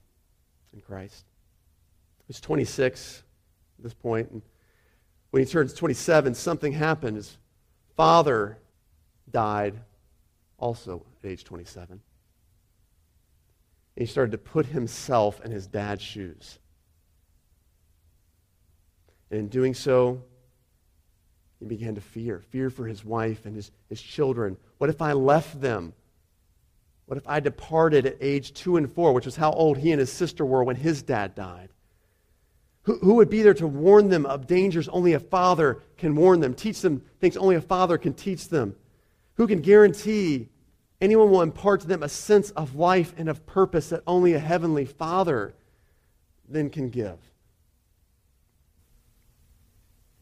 in 0.73 0.81
Christ. 0.81 1.25
He 2.19 2.29
was 2.29 2.41
26 2.41 3.23
at 3.77 3.83
this 3.83 3.93
point, 3.93 4.31
and 4.31 4.41
when 5.31 5.43
he 5.43 5.49
turns 5.49 5.73
27, 5.73 6.33
something 6.33 6.71
happened. 6.71 7.17
His 7.17 7.38
father 7.97 8.57
died 9.29 9.75
also 10.57 11.05
at 11.21 11.29
age 11.29 11.43
27. 11.43 11.91
And 11.91 12.01
he 13.95 14.05
started 14.05 14.31
to 14.31 14.38
put 14.38 14.65
himself 14.67 15.43
in 15.43 15.51
his 15.51 15.67
dad's 15.67 16.01
shoes. 16.01 16.59
And 19.29 19.41
in 19.41 19.47
doing 19.47 19.73
so, 19.73 20.21
he 21.59 21.65
began 21.65 21.95
to 21.95 22.01
fear 22.01 22.39
fear 22.39 22.69
for 22.69 22.85
his 22.85 23.03
wife 23.03 23.45
and 23.45 23.55
his, 23.55 23.71
his 23.89 24.01
children. 24.01 24.57
What 24.77 24.89
if 24.89 25.01
I 25.01 25.13
left 25.13 25.59
them? 25.59 25.93
What 27.06 27.18
if 27.18 27.28
I 27.28 27.39
departed 27.39 28.06
at 28.06 28.18
age 28.20 28.54
two 28.54 28.78
and 28.78 28.91
four, 28.91 29.13
which 29.13 29.26
was 29.26 29.36
how 29.36 29.52
old 29.52 29.78
he 29.78 29.91
and 29.91 30.00
his 30.00 30.12
sister 30.12 30.46
were 30.46 30.63
when 30.63 30.76
his 30.76 31.04
dad 31.04 31.36
died? 31.36 31.70
Who, 32.84 32.98
who 33.00 33.15
would 33.15 33.30
be 33.30 33.41
there 33.41 33.54
to 33.56 33.68
warn 33.68 34.10
them 34.10 34.26
of 34.26 34.48
dangers 34.48 34.88
only 34.89 35.13
a 35.13 35.20
father 35.20 35.82
can 35.98 36.15
warn 36.15 36.39
them, 36.39 36.54
teach 36.54 36.82
them 36.82 37.04
things 37.20 37.38
only 37.38 37.56
a 37.56 37.62
father 37.62 37.98
can 37.98 38.13
teach 38.13 38.48
them? 38.48 38.76
Who 39.36 39.48
can 39.48 39.62
guarantee 39.62 40.50
anyone 41.02 41.30
will 41.30 41.41
impart 41.41 41.82
to 41.82 41.88
them 41.88 42.04
a 42.04 42.10
sense 42.10 42.52
of 42.52 42.76
life 42.76 43.13
and 43.18 43.30
of 43.30 43.46
purpose 43.46 43.89
that 43.89 44.02
only 44.08 44.34
a 44.34 44.39
heavenly 44.39 44.86
Father 44.86 45.54
then 46.48 46.70
can 46.70 46.89
give? 46.89 47.18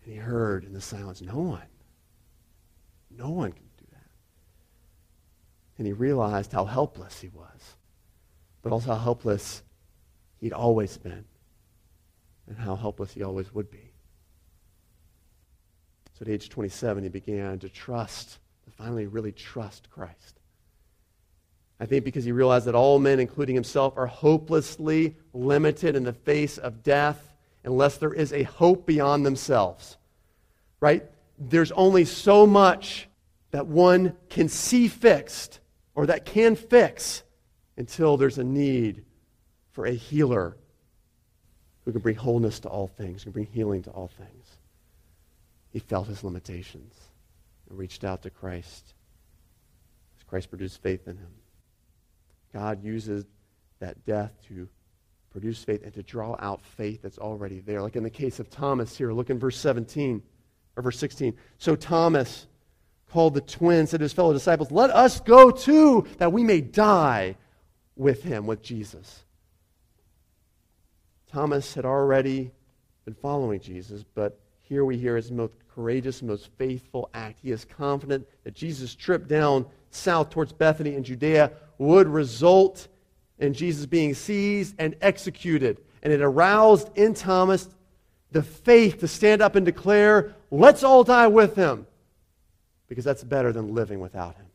And 0.03 0.13
he 0.13 0.15
heard 0.15 0.63
in 0.63 0.73
the 0.73 0.81
silence, 0.81 1.21
No 1.21 1.37
one. 1.37 1.61
No 3.11 3.29
one. 3.29 3.53
And 5.77 5.87
he 5.87 5.93
realized 5.93 6.51
how 6.51 6.65
helpless 6.65 7.21
he 7.21 7.29
was, 7.29 7.75
but 8.61 8.71
also 8.71 8.93
how 8.93 8.99
helpless 8.99 9.63
he'd 10.39 10.53
always 10.53 10.97
been, 10.97 11.25
and 12.47 12.57
how 12.57 12.75
helpless 12.75 13.13
he 13.13 13.23
always 13.23 13.53
would 13.53 13.71
be. 13.71 13.93
So 16.13 16.23
at 16.23 16.29
age 16.29 16.49
27, 16.49 17.03
he 17.03 17.09
began 17.09 17.59
to 17.59 17.69
trust 17.69 18.37
to 18.65 18.71
finally 18.71 19.07
really 19.07 19.31
trust 19.31 19.89
Christ. 19.89 20.39
I 21.79 21.85
think 21.85 22.05
because 22.05 22.23
he 22.23 22.31
realized 22.31 22.65
that 22.65 22.75
all 22.75 22.99
men, 22.99 23.19
including 23.19 23.55
himself, 23.55 23.97
are 23.97 24.07
hopelessly 24.07 25.17
limited 25.33 25.95
in 25.95 26.03
the 26.03 26.13
face 26.13 26.57
of 26.57 26.83
death 26.83 27.33
unless 27.63 27.97
there 27.97 28.13
is 28.13 28.31
a 28.31 28.43
hope 28.43 28.85
beyond 28.85 29.25
themselves. 29.25 29.97
Right? 30.79 31.03
There's 31.39 31.71
only 31.71 32.05
so 32.05 32.45
much 32.45 33.09
that 33.51 33.67
one 33.67 34.15
can 34.29 34.49
see 34.49 34.87
fixed 34.87 35.59
or 35.95 36.05
that 36.07 36.25
can 36.25 36.55
fix 36.55 37.23
until 37.77 38.17
there's 38.17 38.37
a 38.37 38.43
need 38.43 39.05
for 39.71 39.85
a 39.85 39.93
healer 39.93 40.57
who 41.85 41.91
can 41.91 42.01
bring 42.01 42.15
wholeness 42.15 42.59
to 42.61 42.69
all 42.69 42.87
things, 42.87 43.23
who 43.23 43.25
can 43.25 43.31
bring 43.33 43.45
healing 43.45 43.83
to 43.83 43.89
all 43.91 44.07
things. 44.07 44.47
He 45.69 45.79
felt 45.79 46.07
his 46.07 46.23
limitations 46.23 46.93
and 47.69 47.77
reached 47.77 48.03
out 48.03 48.21
to 48.23 48.29
Christ 48.29 48.93
as 50.17 50.23
Christ 50.23 50.49
produced 50.49 50.81
faith 50.81 51.07
in 51.07 51.17
him. 51.17 51.33
God 52.53 52.83
uses 52.83 53.25
that 53.79 54.05
death 54.05 54.31
to 54.47 54.67
produce 55.31 55.63
faith 55.63 55.83
and 55.83 55.93
to 55.95 56.03
draw 56.03 56.35
out 56.39 56.61
faith 56.61 57.01
that's 57.01 57.17
already 57.17 57.59
there. 57.59 57.81
Like 57.81 57.95
in 57.95 58.03
the 58.03 58.09
case 58.09 58.39
of 58.39 58.49
Thomas 58.49 58.95
here, 58.95 59.11
look 59.11 59.31
in 59.31 59.39
verse 59.39 59.57
17 59.57 60.21
or 60.75 60.83
verse 60.83 60.99
16. 60.99 61.35
So 61.57 61.75
Thomas 61.75 62.47
called 63.13 63.35
the 63.35 63.41
twins, 63.41 63.91
said 63.91 63.99
to 63.99 64.03
his 64.03 64.11
fellow 64.11 64.33
disciples, 64.33 64.71
Let 64.71 64.89
us 64.89 65.19
go 65.19 65.51
too, 65.51 66.07
that 66.17 66.33
we 66.33 66.43
may 66.43 66.61
die 66.61 67.35
with 67.95 68.23
him, 68.23 68.47
with 68.47 68.63
Jesus. 68.63 69.23
Thomas 71.31 71.75
had 71.75 71.85
already 71.85 72.51
been 73.05 73.13
following 73.13 73.59
Jesus, 73.59 74.03
but 74.15 74.39
here 74.61 74.83
we 74.83 74.97
hear 74.97 75.15
his 75.15 75.31
most 75.31 75.53
courageous, 75.75 76.23
most 76.23 76.49
faithful 76.57 77.07
act. 77.13 77.37
He 77.43 77.51
is 77.51 77.65
confident 77.65 78.27
that 78.43 78.55
Jesus' 78.55 78.95
trip 78.95 79.27
down 79.27 79.67
south 79.91 80.31
towards 80.31 80.51
Bethany 80.51 80.95
in 80.95 81.03
Judea 81.03 81.51
would 81.77 82.07
result 82.07 82.87
in 83.37 83.53
Jesus 83.53 83.85
being 83.85 84.15
seized 84.15 84.73
and 84.79 84.95
executed. 85.01 85.77
And 86.01 86.11
it 86.11 86.21
aroused 86.21 86.89
in 86.97 87.13
Thomas 87.13 87.69
the 88.31 88.41
faith 88.41 89.01
to 89.01 89.07
stand 89.07 89.43
up 89.43 89.55
and 89.55 89.65
declare, 89.65 90.33
let's 90.49 90.83
all 90.83 91.03
die 91.03 91.27
with 91.27 91.55
him, 91.55 91.85
because 92.93 93.05
that's 93.05 93.23
better 93.23 93.51
than 93.51 93.73
living 93.73 93.99
without 93.99 94.35
him. 94.35 94.45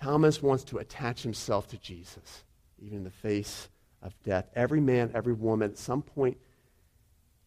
Thomas 0.00 0.40
wants 0.40 0.62
to 0.62 0.78
attach 0.78 1.24
himself 1.24 1.66
to 1.66 1.76
Jesus, 1.78 2.44
even 2.80 2.98
in 2.98 3.04
the 3.04 3.10
face 3.10 3.68
of 4.00 4.14
death. 4.22 4.46
Every 4.54 4.80
man, 4.80 5.10
every 5.14 5.32
woman, 5.32 5.72
at 5.72 5.78
some 5.78 6.00
point, 6.00 6.36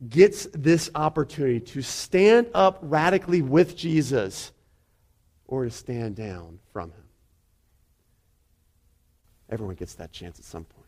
gets 0.10 0.48
this 0.54 0.90
opportunity 0.94 1.62
to 1.62 1.82
stand 1.82 2.48
up 2.54 2.80
radically 2.82 3.42
with 3.42 3.78
Jesus 3.78 4.52
or 5.46 5.64
to 5.64 5.72
stand 5.72 6.18
down 6.18 6.60
from 6.74 6.92
him. 6.92 7.04
Everyone 9.50 9.76
gets 9.76 9.96
that 9.96 10.12
chance 10.12 10.38
at 10.38 10.44
some 10.44 10.66
point. 10.66 10.86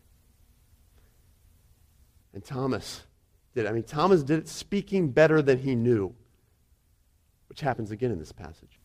And 2.34 2.44
Thomas 2.44 3.02
did. 3.56 3.66
I 3.66 3.72
mean, 3.72 3.84
Thomas 3.84 4.24
did 4.24 4.40
it 4.40 4.50
speaking 4.50 5.08
better 5.08 5.42
than 5.42 5.60
he 5.60 5.74
knew, 5.74 6.14
which 7.50 7.62
happens 7.62 7.92
again 7.92 8.12
in 8.12 8.20
this 8.20 8.32
passage. 8.32 8.80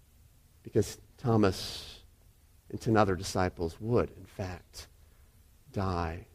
Because 0.62 0.98
Thomas 1.18 2.00
and 2.70 2.80
10 2.80 2.96
other 2.96 3.14
disciples 3.14 3.76
would, 3.80 4.10
in 4.16 4.24
fact, 4.24 4.88
die 5.72 6.26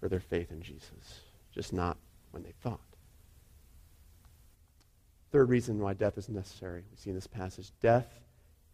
for 0.00 0.08
their 0.08 0.20
faith 0.20 0.50
in 0.50 0.62
Jesus, 0.62 1.20
just 1.52 1.72
not 1.72 1.98
when 2.30 2.42
they 2.42 2.54
thought. 2.62 2.80
Third 5.30 5.48
reason 5.48 5.78
why 5.78 5.94
death 5.94 6.16
is 6.16 6.28
necessary, 6.28 6.84
we 6.90 6.96
see 6.96 7.10
in 7.10 7.16
this 7.16 7.26
passage 7.26 7.70
death 7.80 8.06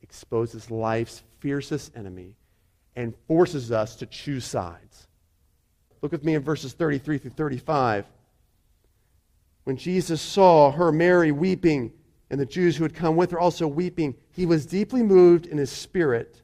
exposes 0.02 0.70
life's 0.70 1.22
fiercest 1.40 1.96
enemy 1.96 2.36
and 2.96 3.14
forces 3.26 3.72
us 3.72 3.96
to 3.96 4.06
choose 4.06 4.44
sides. 4.44 5.08
Look 6.02 6.12
with 6.12 6.24
me 6.24 6.34
in 6.34 6.42
verses 6.42 6.72
33 6.72 7.18
through 7.18 7.30
35. 7.32 8.06
When 9.64 9.76
Jesus 9.76 10.20
saw 10.20 10.72
her, 10.72 10.90
Mary, 10.90 11.32
weeping, 11.32 11.92
and 12.30 12.38
the 12.38 12.46
Jews 12.46 12.76
who 12.76 12.84
had 12.84 12.94
come 12.94 13.16
with 13.16 13.32
her 13.32 13.40
also 13.40 13.66
weeping, 13.66 14.14
he 14.30 14.46
was 14.46 14.64
deeply 14.64 15.02
moved 15.02 15.46
in 15.46 15.58
his 15.58 15.70
spirit 15.70 16.40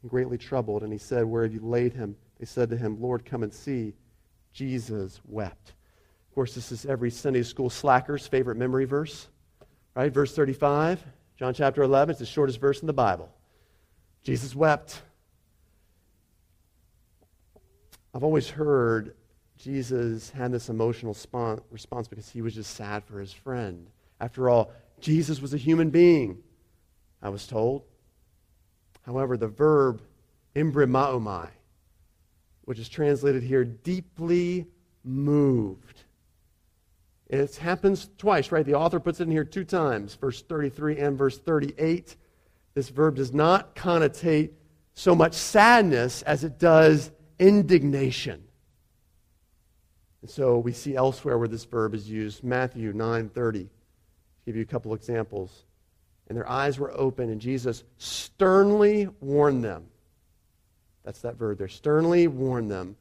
and 0.00 0.10
greatly 0.10 0.38
troubled. 0.38 0.82
And 0.82 0.92
he 0.92 0.98
said, 0.98 1.24
Where 1.24 1.42
have 1.42 1.52
you 1.52 1.60
laid 1.60 1.92
him? 1.92 2.16
They 2.38 2.46
said 2.46 2.70
to 2.70 2.76
him, 2.76 3.00
Lord, 3.00 3.24
come 3.26 3.42
and 3.42 3.52
see. 3.52 3.92
Jesus 4.52 5.20
wept. 5.26 5.74
Of 6.28 6.34
course, 6.34 6.54
this 6.54 6.72
is 6.72 6.86
every 6.86 7.10
Sunday 7.10 7.42
school 7.42 7.70
slacker's 7.70 8.26
favorite 8.26 8.56
memory 8.56 8.84
verse, 8.84 9.28
right? 9.94 10.12
Verse 10.12 10.34
35, 10.34 11.04
John 11.36 11.54
chapter 11.54 11.82
11. 11.82 12.12
It's 12.12 12.20
the 12.20 12.26
shortest 12.26 12.58
verse 12.58 12.80
in 12.80 12.86
the 12.86 12.92
Bible. 12.92 13.30
Jesus 14.22 14.54
wept. 14.54 15.02
I've 18.14 18.24
always 18.24 18.48
heard 18.48 19.14
Jesus 19.56 20.30
had 20.30 20.50
this 20.50 20.68
emotional 20.68 21.16
response 21.70 22.08
because 22.08 22.28
he 22.28 22.42
was 22.42 22.54
just 22.54 22.74
sad 22.74 23.04
for 23.04 23.20
his 23.20 23.32
friend. 23.32 23.86
After 24.20 24.48
all, 24.48 24.72
Jesus 25.00 25.40
was 25.40 25.54
a 25.54 25.58
human 25.58 25.90
being, 25.90 26.42
I 27.22 27.28
was 27.28 27.46
told. 27.46 27.84
However, 29.02 29.36
the 29.36 29.48
verb 29.48 30.02
embrimaomai, 30.54 31.48
which 32.62 32.78
is 32.78 32.88
translated 32.88 33.42
here, 33.42 33.64
deeply 33.64 34.66
moved. 35.04 36.02
And 37.30 37.40
it 37.40 37.56
happens 37.56 38.08
twice, 38.18 38.50
right? 38.50 38.66
The 38.66 38.74
author 38.74 39.00
puts 39.00 39.20
it 39.20 39.24
in 39.24 39.30
here 39.30 39.44
two 39.44 39.64
times, 39.64 40.14
verse 40.14 40.42
33 40.42 40.98
and 40.98 41.16
verse 41.16 41.38
38. 41.38 42.16
This 42.74 42.88
verb 42.88 43.16
does 43.16 43.32
not 43.32 43.74
connotate 43.74 44.50
so 44.94 45.14
much 45.14 45.34
sadness 45.34 46.22
as 46.22 46.44
it 46.44 46.58
does 46.58 47.10
indignation. 47.38 48.42
And 50.22 50.30
so 50.30 50.58
we 50.58 50.72
see 50.72 50.96
elsewhere 50.96 51.38
where 51.38 51.48
this 51.48 51.64
verb 51.64 51.94
is 51.94 52.10
used, 52.10 52.44
Matthew 52.44 52.92
9:30. 52.92 53.68
Give 54.50 54.56
you 54.56 54.62
a 54.62 54.66
couple 54.66 54.94
examples. 54.94 55.62
And 56.26 56.36
their 56.36 56.50
eyes 56.50 56.76
were 56.76 56.90
open, 56.90 57.30
and 57.30 57.40
Jesus 57.40 57.84
sternly 57.98 59.08
warned 59.20 59.62
them. 59.62 59.86
That's 61.04 61.20
that 61.20 61.36
verb 61.36 61.58
there. 61.58 61.68
Sternly 61.68 62.26
warned 62.26 62.68
them. 62.68 62.96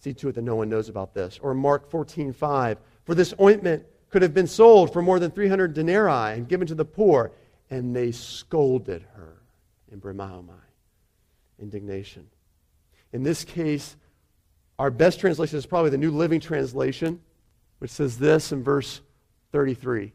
See 0.00 0.12
to 0.14 0.30
it 0.30 0.34
that 0.34 0.42
no 0.42 0.56
one 0.56 0.68
knows 0.68 0.88
about 0.88 1.14
this. 1.14 1.38
Or 1.40 1.54
Mark 1.54 1.88
14:5. 1.92 2.78
For 3.04 3.14
this 3.14 3.32
ointment 3.40 3.86
could 4.10 4.22
have 4.22 4.34
been 4.34 4.48
sold 4.48 4.92
for 4.92 5.00
more 5.00 5.20
than 5.20 5.30
300 5.30 5.74
denarii 5.74 6.34
and 6.36 6.48
given 6.48 6.66
to 6.66 6.74
the 6.74 6.84
poor. 6.84 7.30
And 7.70 7.94
they 7.94 8.10
scolded 8.10 9.02
her 9.14 9.36
embrimaomai. 9.94 10.58
Indignation. 11.60 12.28
In 13.12 13.22
this 13.22 13.44
case, 13.44 13.94
our 14.76 14.90
best 14.90 15.20
translation 15.20 15.56
is 15.56 15.66
probably 15.66 15.90
the 15.90 15.98
New 15.98 16.10
Living 16.10 16.40
Translation, 16.40 17.20
which 17.78 17.92
says 17.92 18.18
this 18.18 18.50
in 18.50 18.64
verse 18.64 19.02
33. 19.52 20.14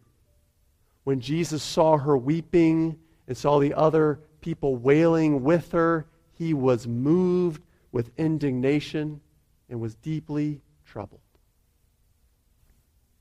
When 1.05 1.21
Jesus 1.21 1.63
saw 1.63 1.97
her 1.97 2.17
weeping 2.17 2.97
and 3.27 3.37
saw 3.37 3.59
the 3.59 3.75
other 3.75 4.19
people 4.41 4.75
wailing 4.75 5.43
with 5.43 5.71
her, 5.71 6.07
he 6.33 6.53
was 6.53 6.87
moved 6.87 7.61
with 7.91 8.11
indignation 8.17 9.21
and 9.69 9.79
was 9.79 9.95
deeply 9.95 10.61
troubled. 10.83 11.21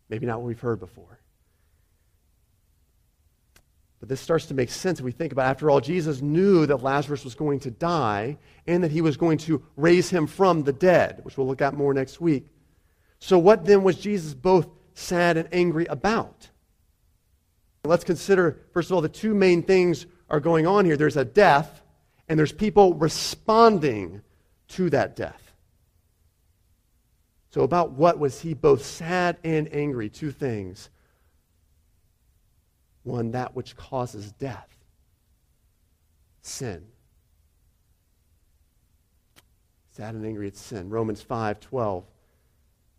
Maybe 0.08 0.26
not 0.26 0.40
what 0.40 0.48
we've 0.48 0.60
heard 0.60 0.80
before. 0.80 1.20
But 4.00 4.08
this 4.08 4.20
starts 4.20 4.46
to 4.46 4.54
make 4.54 4.70
sense 4.70 4.98
if 4.98 5.04
we 5.04 5.12
think 5.12 5.32
about 5.32 5.46
it. 5.46 5.50
After 5.50 5.70
all, 5.70 5.80
Jesus 5.80 6.22
knew 6.22 6.64
that 6.66 6.82
Lazarus 6.82 7.22
was 7.22 7.34
going 7.34 7.60
to 7.60 7.70
die 7.70 8.38
and 8.66 8.82
that 8.82 8.90
he 8.90 9.02
was 9.02 9.18
going 9.18 9.38
to 9.38 9.62
raise 9.76 10.08
him 10.08 10.26
from 10.26 10.62
the 10.62 10.72
dead, 10.72 11.20
which 11.22 11.36
we'll 11.36 11.46
look 11.46 11.62
at 11.62 11.74
more 11.74 11.92
next 11.92 12.20
week. 12.20 12.46
So, 13.18 13.38
what 13.38 13.66
then 13.66 13.82
was 13.82 13.98
Jesus 13.98 14.32
both 14.32 14.68
sad 14.94 15.36
and 15.36 15.48
angry 15.52 15.84
about? 15.86 16.48
Let's 17.84 18.04
consider, 18.04 18.60
first 18.72 18.90
of 18.90 18.94
all, 18.94 19.02
the 19.02 19.08
two 19.08 19.34
main 19.34 19.62
things 19.62 20.06
are 20.30 20.40
going 20.40 20.66
on 20.66 20.84
here 20.84 20.96
there's 20.96 21.16
a 21.16 21.24
death, 21.24 21.82
and 22.28 22.38
there's 22.38 22.52
people 22.52 22.94
responding 22.94 24.22
to 24.68 24.88
that 24.90 25.16
death. 25.16 25.52
So, 27.50 27.62
about 27.62 27.92
what 27.92 28.18
was 28.18 28.40
he 28.40 28.54
both 28.54 28.84
sad 28.84 29.36
and 29.44 29.72
angry? 29.72 30.08
Two 30.08 30.32
things. 30.32 30.90
One, 33.02 33.32
that 33.32 33.54
which 33.54 33.76
causes 33.76 34.32
death 34.32 34.74
sin. 36.46 36.84
Sad 39.92 40.14
and 40.14 40.26
angry 40.26 40.48
at 40.48 40.56
sin. 40.56 40.90
Romans 40.90 41.22
5 41.22 41.60
12. 41.60 42.04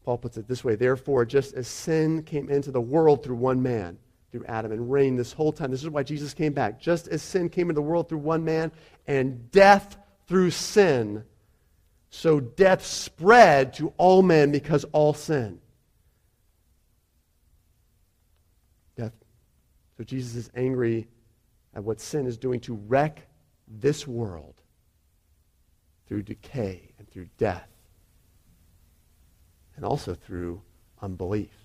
Paul 0.03 0.17
puts 0.17 0.37
it 0.37 0.47
this 0.47 0.63
way 0.63 0.75
Therefore, 0.75 1.25
just 1.25 1.53
as 1.55 1.67
sin 1.67 2.23
came 2.23 2.49
into 2.49 2.71
the 2.71 2.81
world 2.81 3.23
through 3.23 3.35
one 3.35 3.61
man, 3.61 3.97
through 4.35 4.45
Adam, 4.47 4.73
and 4.73 4.91
reigned 4.91 5.17
this 5.17 5.31
whole 5.31 5.53
time, 5.53 5.71
this 5.71 5.81
is 5.81 5.89
why 5.89 6.03
Jesus 6.03 6.33
came 6.33 6.51
back. 6.51 6.77
Just 6.77 7.07
as 7.07 7.21
sin 7.21 7.47
came 7.47 7.69
into 7.69 7.75
the 7.75 7.81
world 7.81 8.09
through 8.09 8.17
one 8.17 8.43
man, 8.43 8.69
and 9.07 9.49
death 9.49 9.95
through 10.27 10.51
sin, 10.51 11.23
so 12.09 12.41
death 12.41 12.85
spread 12.85 13.73
to 13.75 13.93
all 13.95 14.21
men 14.21 14.51
because 14.51 14.83
all 14.91 15.13
sin. 15.13 15.61
Death. 18.97 19.13
So 19.97 20.03
Jesus 20.03 20.35
is 20.35 20.51
angry 20.53 21.07
at 21.73 21.81
what 21.81 22.01
sin 22.01 22.27
is 22.27 22.37
doing 22.37 22.59
to 22.61 22.73
wreck 22.73 23.25
this 23.69 24.05
world 24.05 24.55
through 26.07 26.23
decay 26.23 26.91
and 26.99 27.09
through 27.09 27.29
death, 27.37 27.69
and 29.77 29.85
also 29.85 30.13
through 30.13 30.61
unbelief. 31.01 31.64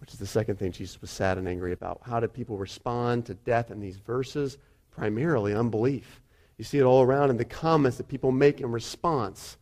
Which 0.00 0.12
is 0.12 0.18
the 0.18 0.26
second 0.26 0.58
thing 0.58 0.72
Jesus 0.72 1.00
was 1.00 1.10
sad 1.10 1.38
and 1.38 1.46
angry 1.46 1.72
about. 1.72 2.00
How 2.02 2.20
did 2.20 2.32
people 2.32 2.56
respond 2.56 3.26
to 3.26 3.34
death 3.34 3.70
in 3.70 3.80
these 3.80 3.98
verses? 3.98 4.58
Primarily 4.90 5.54
unbelief. 5.54 6.20
You 6.56 6.64
see 6.64 6.78
it 6.78 6.84
all 6.84 7.02
around 7.02 7.30
in 7.30 7.36
the 7.36 7.44
comments 7.44 7.98
that 7.98 8.08
people 8.08 8.32
make 8.32 8.60
in 8.60 8.70
response. 8.70 9.56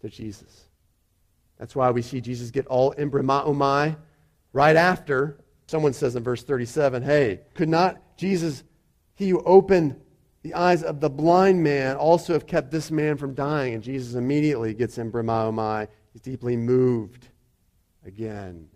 to 0.00 0.08
Jesus. 0.08 0.64
That's 1.58 1.74
why 1.74 1.90
we 1.90 2.02
see 2.02 2.20
Jesus 2.20 2.50
get 2.50 2.66
all 2.66 2.94
embrimaomai 2.94 3.96
right 4.52 4.76
after. 4.76 5.38
Someone 5.66 5.92
says 5.92 6.16
in 6.16 6.22
verse 6.22 6.42
37, 6.42 7.02
hey, 7.02 7.40
could 7.54 7.68
not 7.68 8.00
Jesus, 8.16 8.64
he 9.14 9.30
who 9.30 9.42
opened 9.42 10.00
the 10.42 10.54
eyes 10.54 10.82
of 10.82 11.00
the 11.00 11.10
blind 11.10 11.62
man, 11.62 11.96
also 11.96 12.32
have 12.32 12.46
kept 12.46 12.70
this 12.70 12.90
man 12.90 13.16
from 13.16 13.34
dying? 13.34 13.74
And 13.74 13.82
Jesus 13.82 14.14
immediately 14.14 14.72
gets 14.72 14.96
embrimaomai. 14.98 15.88
He's 16.12 16.22
deeply 16.22 16.56
moved 16.56 17.28
again. 18.08 18.68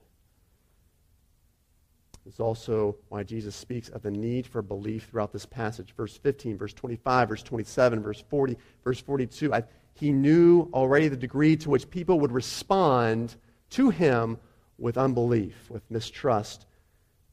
It's 2.24 2.38
also 2.38 2.96
why 3.08 3.24
Jesus 3.24 3.56
speaks 3.56 3.88
of 3.88 4.02
the 4.02 4.10
need 4.10 4.46
for 4.46 4.62
belief 4.62 5.08
throughout 5.10 5.32
this 5.32 5.44
passage. 5.46 5.92
Verse 5.96 6.16
15, 6.16 6.56
verse 6.56 6.72
25, 6.72 7.28
verse 7.28 7.42
27, 7.42 8.00
verse 8.00 8.22
40, 8.30 8.56
verse 8.84 9.00
42. 9.00 9.52
I, 9.52 9.64
he 9.94 10.12
knew 10.12 10.68
already 10.72 11.08
the 11.08 11.16
degree 11.16 11.56
to 11.56 11.70
which 11.70 11.90
people 11.90 12.20
would 12.20 12.30
respond 12.30 13.34
to 13.70 13.90
him 13.90 14.38
with 14.78 14.96
unbelief, 14.96 15.68
with 15.68 15.82
mistrust. 15.90 16.66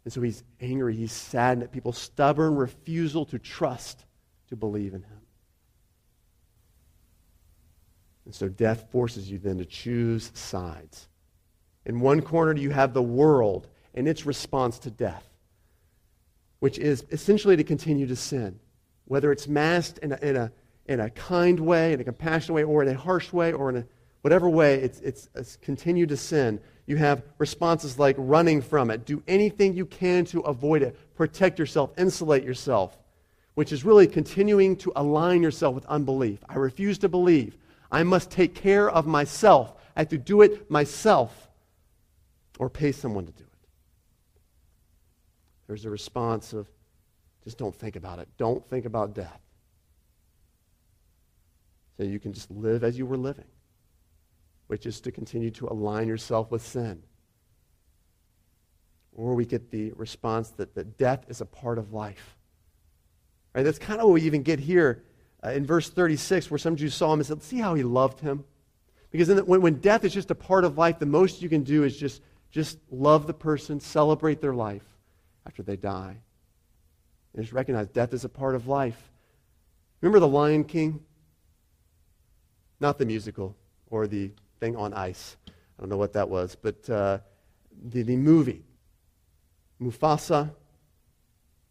And 0.05 0.11
so 0.11 0.21
he's 0.21 0.43
angry, 0.59 0.95
he's 0.95 1.11
saddened 1.11 1.63
at 1.63 1.71
people's 1.71 1.97
stubborn 1.97 2.55
refusal 2.55 3.25
to 3.25 3.37
trust, 3.37 4.05
to 4.47 4.55
believe 4.55 4.95
in 4.95 5.03
him. 5.03 5.19
And 8.25 8.33
so 8.33 8.47
death 8.47 8.89
forces 8.91 9.29
you 9.29 9.37
then 9.37 9.57
to 9.59 9.65
choose 9.65 10.31
sides. 10.33 11.08
In 11.85 11.99
one 11.99 12.21
corner, 12.21 12.53
you 12.55 12.71
have 12.71 12.93
the 12.93 13.01
world 13.01 13.67
and 13.93 14.07
its 14.07 14.25
response 14.25 14.79
to 14.79 14.91
death, 14.91 15.27
which 16.59 16.77
is 16.77 17.05
essentially 17.11 17.55
to 17.57 17.63
continue 17.63 18.07
to 18.07 18.15
sin, 18.15 18.59
whether 19.05 19.31
it's 19.31 19.47
masked 19.47 19.97
in 19.99 20.11
a, 20.11 20.17
in 20.17 20.35
a, 20.35 20.51
in 20.85 20.99
a 20.99 21.09
kind 21.09 21.59
way, 21.59 21.93
in 21.93 21.99
a 21.99 22.03
compassionate 22.03 22.55
way, 22.55 22.63
or 22.63 22.83
in 22.83 22.89
a 22.89 22.97
harsh 22.97 23.31
way, 23.33 23.53
or 23.53 23.69
in 23.69 23.77
a 23.77 23.85
whatever 24.21 24.49
way, 24.49 24.75
it's, 24.75 24.99
it's, 24.99 25.29
it's 25.35 25.57
to 25.57 26.17
sin. 26.17 26.59
You 26.85 26.97
have 26.97 27.23
responses 27.37 27.97
like 27.99 28.15
running 28.17 28.61
from 28.61 28.91
it, 28.91 29.05
do 29.05 29.23
anything 29.27 29.73
you 29.73 29.85
can 29.85 30.25
to 30.25 30.41
avoid 30.41 30.81
it, 30.81 30.97
protect 31.15 31.59
yourself, 31.59 31.91
insulate 31.97 32.43
yourself, 32.43 32.97
which 33.55 33.71
is 33.71 33.85
really 33.85 34.07
continuing 34.07 34.75
to 34.77 34.91
align 34.95 35.41
yourself 35.41 35.75
with 35.75 35.85
unbelief. 35.85 36.39
I 36.49 36.55
refuse 36.55 36.97
to 36.99 37.09
believe. 37.09 37.57
I 37.91 38.03
must 38.03 38.29
take 38.29 38.55
care 38.55 38.89
of 38.89 39.07
myself. 39.07 39.73
I 39.95 40.01
have 40.01 40.09
to 40.09 40.17
do 40.17 40.41
it 40.41 40.69
myself 40.69 41.48
or 42.59 42.69
pay 42.69 42.91
someone 42.91 43.25
to 43.25 43.31
do 43.31 43.43
it. 43.43 43.67
There's 45.65 45.85
a 45.85 45.89
response 45.89 46.53
of 46.53 46.69
just 47.43 47.57
don't 47.57 47.75
think 47.75 47.95
about 47.95 48.19
it. 48.19 48.27
Don't 48.37 48.63
think 48.69 48.85
about 48.85 49.15
death. 49.15 49.39
So 51.97 52.03
you 52.03 52.19
can 52.19 52.33
just 52.33 52.51
live 52.51 52.83
as 52.83 52.97
you 52.97 53.05
were 53.05 53.17
living, 53.17 53.47
which 54.67 54.85
is 54.85 55.01
to 55.01 55.11
continue 55.11 55.49
to 55.51 55.67
align 55.67 56.07
yourself 56.07 56.51
with 56.51 56.65
sin. 56.65 57.01
Or 59.13 59.35
we 59.35 59.45
get 59.45 59.71
the 59.71 59.91
response 59.95 60.49
that, 60.51 60.75
that 60.75 60.97
death 60.97 61.25
is 61.27 61.41
a 61.41 61.45
part 61.45 61.77
of 61.77 61.93
life. 61.93 62.37
Right? 63.53 63.63
That's 63.63 63.79
kind 63.79 63.99
of 63.99 64.07
what 64.07 64.13
we 64.13 64.21
even 64.21 64.43
get 64.43 64.59
here 64.59 65.03
uh, 65.43 65.51
in 65.51 65.65
verse 65.65 65.89
36, 65.89 66.51
where 66.51 66.57
some 66.57 66.75
Jews 66.75 66.93
saw 66.93 67.13
him 67.13 67.19
and 67.19 67.27
said, 67.27 67.41
See 67.41 67.57
how 67.57 67.73
he 67.73 67.83
loved 67.83 68.19
him? 68.19 68.43
Because 69.11 69.27
the, 69.27 69.43
when, 69.43 69.61
when 69.61 69.75
death 69.75 70.03
is 70.03 70.13
just 70.13 70.29
a 70.29 70.35
part 70.35 70.63
of 70.63 70.77
life, 70.77 70.99
the 70.99 71.05
most 71.05 71.41
you 71.41 71.49
can 71.49 71.63
do 71.63 71.83
is 71.83 71.97
just, 71.97 72.21
just 72.51 72.79
love 72.89 73.27
the 73.27 73.33
person, 73.33 73.79
celebrate 73.79 74.41
their 74.41 74.53
life 74.53 74.85
after 75.45 75.63
they 75.63 75.75
die. 75.75 76.17
And 77.33 77.43
just 77.43 77.53
recognize 77.53 77.87
death 77.87 78.13
is 78.13 78.25
a 78.25 78.29
part 78.29 78.55
of 78.55 78.67
life. 78.67 79.11
Remember 80.01 80.19
The 80.19 80.27
Lion 80.27 80.63
King? 80.63 81.01
Not 82.79 82.97
the 82.97 83.05
musical 83.05 83.55
or 83.89 84.07
the 84.07 84.31
thing 84.59 84.75
on 84.75 84.93
ice. 84.93 85.37
I 85.47 85.81
don't 85.81 85.89
know 85.89 85.97
what 85.97 86.13
that 86.13 86.29
was, 86.29 86.55
but 86.55 86.89
uh, 86.89 87.19
the, 87.83 88.03
the 88.03 88.15
movie. 88.15 88.63
Mufasa 89.81 90.51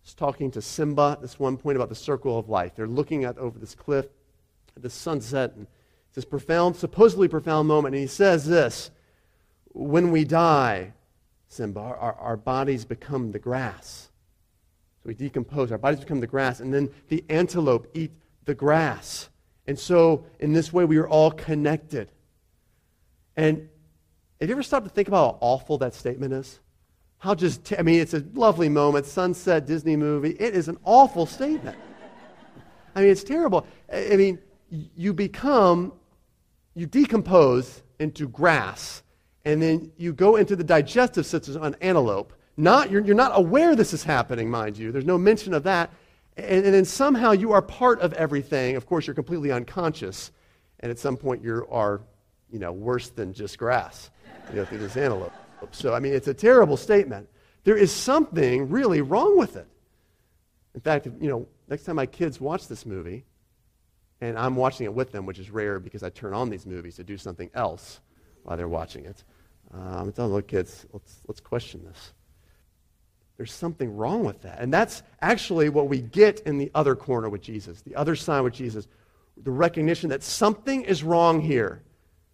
is 0.04 0.14
talking 0.14 0.50
to 0.52 0.62
Simba 0.62 1.10
at 1.12 1.20
this 1.20 1.38
one 1.38 1.56
point 1.56 1.76
about 1.76 1.88
the 1.88 1.94
circle 1.94 2.38
of 2.38 2.48
life. 2.48 2.74
They're 2.74 2.86
looking 2.86 3.24
at 3.24 3.36
over 3.38 3.58
this 3.58 3.74
cliff 3.74 4.06
at 4.76 4.82
the 4.82 4.90
sunset, 4.90 5.54
and 5.56 5.66
it's 6.06 6.14
this 6.14 6.24
profound, 6.24 6.76
supposedly 6.76 7.28
profound 7.28 7.68
moment, 7.68 7.94
and 7.94 8.02
he 8.02 8.08
says 8.08 8.46
this 8.46 8.90
When 9.72 10.10
we 10.10 10.24
die, 10.24 10.92
Simba, 11.48 11.80
our, 11.80 12.14
our 12.14 12.36
bodies 12.36 12.84
become 12.84 13.32
the 13.32 13.38
grass. 13.38 14.10
So 15.02 15.08
we 15.08 15.14
decompose, 15.14 15.72
our 15.72 15.78
bodies 15.78 16.00
become 16.00 16.20
the 16.20 16.26
grass, 16.26 16.60
and 16.60 16.72
then 16.72 16.90
the 17.08 17.24
antelope 17.28 17.88
eat 17.94 18.12
the 18.44 18.54
grass. 18.54 19.28
And 19.66 19.78
so, 19.78 20.24
in 20.40 20.52
this 20.52 20.72
way, 20.72 20.84
we 20.84 20.96
are 20.96 21.08
all 21.08 21.30
connected. 21.30 22.10
And 23.36 23.68
have 24.40 24.48
you 24.48 24.54
ever 24.54 24.62
stopped 24.62 24.86
to 24.86 24.90
think 24.90 25.08
about 25.08 25.34
how 25.34 25.38
awful 25.40 25.78
that 25.78 25.94
statement 25.94 26.32
is? 26.32 26.60
How 27.18 27.34
just, 27.34 27.64
t- 27.64 27.76
I 27.76 27.82
mean, 27.82 28.00
it's 28.00 28.14
a 28.14 28.24
lovely 28.34 28.68
moment, 28.68 29.04
sunset, 29.04 29.66
Disney 29.66 29.96
movie. 29.96 30.30
It 30.30 30.54
is 30.54 30.68
an 30.68 30.78
awful 30.84 31.26
statement. 31.26 31.76
I 32.94 33.00
mean, 33.02 33.10
it's 33.10 33.24
terrible. 33.24 33.66
I 33.92 34.16
mean, 34.16 34.38
you 34.70 35.12
become, 35.12 35.92
you 36.74 36.86
decompose 36.86 37.82
into 37.98 38.28
grass, 38.28 39.02
and 39.48 39.62
then 39.62 39.90
you 39.96 40.12
go 40.12 40.36
into 40.36 40.54
the 40.56 40.62
digestive 40.62 41.24
system 41.24 41.62
on 41.62 41.74
antelope. 41.80 42.34
Not, 42.58 42.90
you're, 42.90 43.02
you're 43.02 43.16
not 43.16 43.32
aware 43.34 43.74
this 43.74 43.94
is 43.94 44.04
happening, 44.04 44.50
mind 44.50 44.76
you. 44.76 44.92
There's 44.92 45.06
no 45.06 45.16
mention 45.16 45.54
of 45.54 45.62
that. 45.62 45.90
And, 46.36 46.66
and 46.66 46.74
then 46.74 46.84
somehow 46.84 47.30
you 47.30 47.52
are 47.52 47.62
part 47.62 48.00
of 48.02 48.12
everything. 48.12 48.76
Of 48.76 48.84
course, 48.84 49.06
you're 49.06 49.14
completely 49.14 49.50
unconscious. 49.50 50.32
And 50.80 50.90
at 50.90 50.98
some 50.98 51.16
point, 51.16 51.42
you 51.42 51.66
are, 51.70 52.02
you 52.52 52.58
know, 52.58 52.72
worse 52.72 53.08
than 53.08 53.32
just 53.32 53.56
grass, 53.56 54.10
you 54.50 54.56
know, 54.56 54.66
through 54.66 54.78
this 54.78 54.98
antelope. 54.98 55.32
So, 55.70 55.94
I 55.94 55.98
mean, 55.98 56.12
it's 56.12 56.28
a 56.28 56.34
terrible 56.34 56.76
statement. 56.76 57.26
There 57.64 57.76
is 57.76 57.90
something 57.90 58.68
really 58.68 59.00
wrong 59.00 59.38
with 59.38 59.56
it. 59.56 59.66
In 60.74 60.82
fact, 60.82 61.06
you 61.06 61.30
know, 61.30 61.46
next 61.68 61.84
time 61.84 61.96
my 61.96 62.06
kids 62.06 62.38
watch 62.38 62.68
this 62.68 62.84
movie, 62.84 63.24
and 64.20 64.38
I'm 64.38 64.56
watching 64.56 64.84
it 64.84 64.92
with 64.92 65.10
them, 65.10 65.24
which 65.24 65.38
is 65.38 65.48
rare 65.50 65.80
because 65.80 66.02
I 66.02 66.10
turn 66.10 66.34
on 66.34 66.50
these 66.50 66.66
movies 66.66 66.96
to 66.96 67.04
do 67.04 67.16
something 67.16 67.50
else 67.54 68.00
while 68.42 68.58
they're 68.58 68.68
watching 68.68 69.06
it. 69.06 69.24
Um, 69.72 69.80
I'm 69.80 70.12
telling, 70.12 70.32
look, 70.32 70.48
kids, 70.48 70.86
let's, 70.92 71.20
let's 71.26 71.40
question 71.40 71.84
this. 71.84 72.12
There's 73.36 73.52
something 73.52 73.96
wrong 73.96 74.24
with 74.24 74.42
that. 74.42 74.60
And 74.60 74.72
that's 74.72 75.02
actually 75.20 75.68
what 75.68 75.88
we 75.88 76.00
get 76.00 76.40
in 76.40 76.58
the 76.58 76.70
other 76.74 76.96
corner 76.96 77.28
with 77.28 77.40
Jesus, 77.40 77.82
the 77.82 77.94
other 77.94 78.16
side 78.16 78.40
with 78.40 78.54
Jesus. 78.54 78.88
The 79.44 79.50
recognition 79.50 80.10
that 80.10 80.24
something 80.24 80.82
is 80.82 81.04
wrong 81.04 81.40
here. 81.40 81.82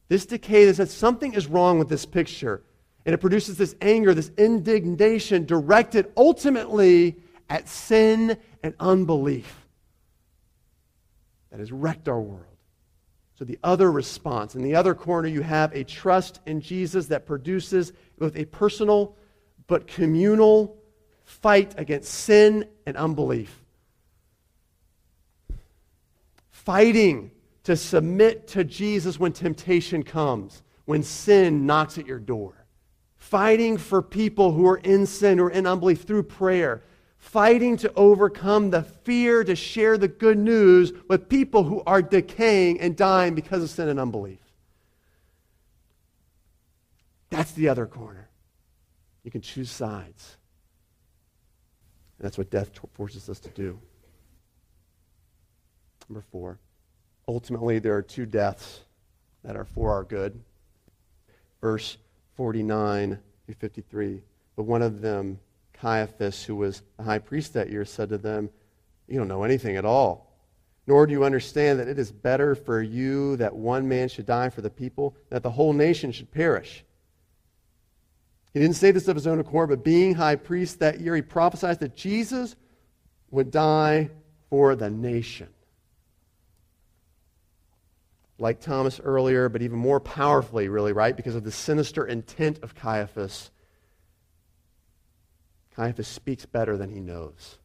This 0.09 0.25
decay 0.25 0.71
that 0.71 0.89
something 0.89 1.35
is 1.35 1.47
wrong 1.47 1.79
with 1.79 1.89
this 1.89 2.07
picture. 2.07 2.63
And 3.05 3.15
it 3.15 3.19
produces 3.19 3.59
this 3.59 3.75
anger, 3.83 4.15
this 4.15 4.31
indignation 4.39 5.45
directed 5.45 6.11
ultimately 6.17 7.17
at 7.51 7.69
sin 7.69 8.39
and 8.63 8.75
unbelief 8.81 9.67
that 11.51 11.61
has 11.61 11.71
wrecked 11.71 12.09
our 12.09 12.21
world. 12.21 12.54
The 13.45 13.59
other 13.63 13.93
response, 13.93 14.55
in 14.55 14.63
the 14.63 14.75
other 14.75 14.95
corner, 14.95 15.29
you 15.29 15.43
have 15.43 15.75
a 15.75 15.85
trust 15.85 16.41
in 16.47 16.61
Jesus 16.61 17.07
that 17.07 17.27
produces 17.27 17.93
both 18.19 18.37
a 18.37 18.45
personal 18.47 19.17
but 19.67 19.87
communal 19.87 20.77
fight 21.25 21.75
against 21.79 22.13
sin 22.13 22.67
and 22.87 22.97
unbelief. 22.97 23.63
Fighting 26.51 27.31
to 27.65 27.77
submit 27.77 28.47
to 28.49 28.65
Jesus 28.65 29.19
when 29.19 29.33
temptation 29.33 30.03
comes, 30.03 30.63
when 30.85 31.03
sin 31.03 31.67
knocks 31.67 31.99
at 31.99 32.07
your 32.07 32.19
door. 32.19 32.67
Fighting 33.17 33.79
for 33.79 34.03
people 34.03 34.53
who 34.53 34.67
are 34.67 34.79
in 34.79 35.07
sin 35.07 35.41
or 35.41 35.51
in 35.51 35.67
unbelief 35.67 36.03
through 36.03 36.25
prayer. 36.25 36.83
Fighting 37.25 37.79
to 37.79 37.93
overcome 37.95 38.71
the 38.71 38.83
fear 38.83 39.43
to 39.43 39.57
share 39.57 39.99
the 39.99 40.07
good 40.07 40.39
news 40.39 40.93
with 41.09 41.29
people 41.29 41.65
who 41.65 41.83
are 41.85 42.03
decaying 42.03 42.81
and 42.81 42.97
dying 42.97 43.35
because 43.35 43.63
of 43.63 43.71
sin 43.71 43.89
and 43.89 43.99
unbelief. 43.99 44.39
That's 47.31 47.51
the 47.53 47.69
other 47.69 47.87
corner. 47.87 48.29
You 49.25 49.31
can 49.31 49.41
choose 49.41 49.71
sides. 49.71 50.37
And 52.19 52.27
that's 52.27 52.39
what 52.39 52.51
death 52.51 52.71
forces 52.93 53.29
us 53.29 53.41
to 53.41 53.49
do. 53.49 53.81
Number 56.09 56.25
four. 56.31 56.59
Ultimately, 57.27 57.79
there 57.79 57.97
are 57.97 58.03
two 58.03 58.27
deaths 58.27 58.81
that 59.43 59.57
are 59.57 59.65
for 59.65 59.93
our 59.93 60.05
good. 60.05 60.39
Verse 61.61 61.97
49 62.37 63.19
through 63.47 63.55
53. 63.55 64.23
But 64.57 64.65
one 64.65 64.83
of 64.83 65.01
them, 65.01 65.41
Caiaphas, 65.75 66.45
who 66.45 66.57
was 66.57 66.83
the 66.97 67.03
high 67.03 67.19
priest 67.19 67.53
that 67.55 67.71
year, 67.71 67.85
said 67.85 68.09
to 68.11 68.19
them, 68.19 68.51
You 69.07 69.19
don't 69.19 69.29
know 69.29 69.45
anything 69.45 69.77
at 69.77 69.85
all. 69.85 70.33
Nor 70.87 71.07
do 71.07 71.13
you 71.13 71.25
understand 71.25 71.79
that 71.79 71.89
it 71.89 71.99
is 71.99 72.13
better 72.13 72.55
for 72.55 72.83
you 72.83 73.37
that 73.37 73.55
one 73.55 73.89
man 73.89 74.09
should 74.09 74.27
die 74.27 74.51
for 74.51 74.61
the 74.61 74.71
people, 74.71 75.17
that 75.31 75.43
the 75.43 75.51
whole 75.51 75.73
nation 75.73 76.13
should 76.13 76.31
perish. 76.31 76.85
He 78.53 78.61
didn't 78.61 78.77
say 78.77 78.91
this 78.91 79.09
of 79.09 79.17
his 79.17 79.27
own 79.27 79.41
accord, 79.41 79.71
but 79.71 79.83
being 79.83 80.15
high 80.15 80.37
priest 80.37 80.81
that 80.81 81.01
year, 81.01 81.17
he 81.17 81.23
prophesied 81.23 81.81
that 81.81 81.97
Jesus 81.97 82.55
would 83.31 83.51
die 83.51 84.11
for 84.51 84.77
the 84.77 84.91
nation. 84.91 85.49
like 88.39 88.61
Thomas 88.61 89.01
earlier, 89.03 89.49
but 89.49 89.63
even 89.63 89.79
more 89.79 90.01
powerfully, 90.01 90.69
really, 90.69 90.93
right? 90.93 91.17
Because 91.17 91.35
of 91.35 91.45
the 91.45 91.53
sinister 91.53 92.07
intent 92.07 92.59
of 92.63 92.75
Caiaphas. 92.75 93.51
Caiaphas 95.75 96.09
speaks 96.09 96.47
better 96.47 96.77
than 96.77 96.91
he 96.91 97.01
knows. 97.01 97.59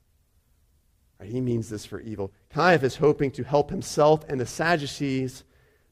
Right? 1.19 1.29
He 1.29 1.41
means 1.41 1.69
this 1.69 1.85
for 1.85 1.99
evil. 1.99 2.31
Caiaphas, 2.49 2.95
hoping 2.95 3.31
to 3.31 3.43
help 3.43 3.69
himself 3.69 4.23
and 4.27 4.39
the 4.39 4.45
Sadducees 4.45 5.43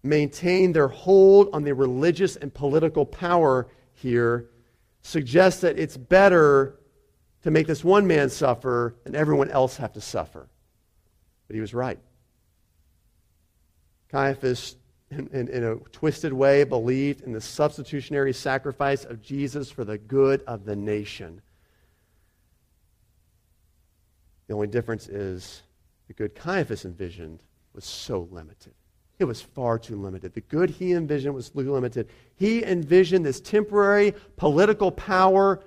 maintain 0.04 0.74
their 0.74 0.88
hold 0.88 1.50
on 1.54 1.64
the 1.64 1.74
religious 1.74 2.36
and 2.36 2.54
political 2.54 3.06
power 3.06 3.68
here, 3.94 4.50
suggests 5.02 5.62
that 5.62 5.78
it's 5.78 5.98
better 5.98 6.80
to 7.44 7.52
make 7.52 7.68
this 7.68 7.84
one 7.84 8.08
man 8.08 8.30
suffer 8.30 8.96
than 9.04 9.16
everyone 9.16 9.50
else 9.52 9.78
have 9.78 9.94
to 9.94 10.02
suffer. 10.02 10.48
But 11.48 11.56
he 11.56 11.62
was 11.62 11.74
right. 11.74 12.00
Caiaphas, 14.10 14.76
in, 15.12 15.28
in, 15.28 15.48
in, 15.50 15.64
a 15.64 15.76
twisted 15.92 16.34
way, 16.34 16.64
believed 16.64 17.22
in 17.22 17.32
the 17.32 17.42
substitutionary 17.42 18.34
sacrifice 18.34 19.06
of 19.06 19.22
Jesus 19.22 19.70
for 19.72 19.86
the 19.86 19.98
good 19.98 20.44
of 20.48 20.66
the 20.66 20.76
nation. 20.76 21.42
The 24.48 24.54
only 24.54 24.68
difference 24.68 25.08
is 25.08 25.64
the 26.08 26.14
good 26.14 26.36
Caiaphas 26.36 26.86
envisioned 26.86 27.44
was 27.74 27.86
so 27.86 28.28
limited. 28.32 28.74
It 29.20 29.26
was 29.26 29.42
far 29.42 29.78
too 29.78 29.98
limited. 29.98 30.34
The 30.34 30.42
good 30.42 30.70
he 30.70 30.94
envisioned 30.94 31.34
was 31.34 31.50
too 31.50 31.72
limited. 31.72 32.10
He 32.36 32.64
envisioned 32.64 33.26
this 33.26 33.42
temporary 33.42 34.14
political 34.38 34.92
power 34.92 35.64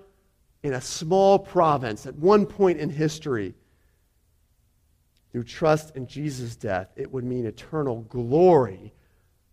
in 0.62 0.74
a 0.74 0.80
small 0.80 1.38
province 1.38 2.06
at 2.06 2.14
one 2.16 2.46
point 2.46 2.78
in 2.78 2.90
history. 2.90 3.54
Through 5.32 5.44
trust 5.44 5.96
in 5.96 6.06
Jesus' 6.06 6.56
death, 6.56 6.88
it 6.96 7.12
would 7.12 7.24
mean 7.24 7.46
eternal 7.46 8.02
glory 8.02 8.92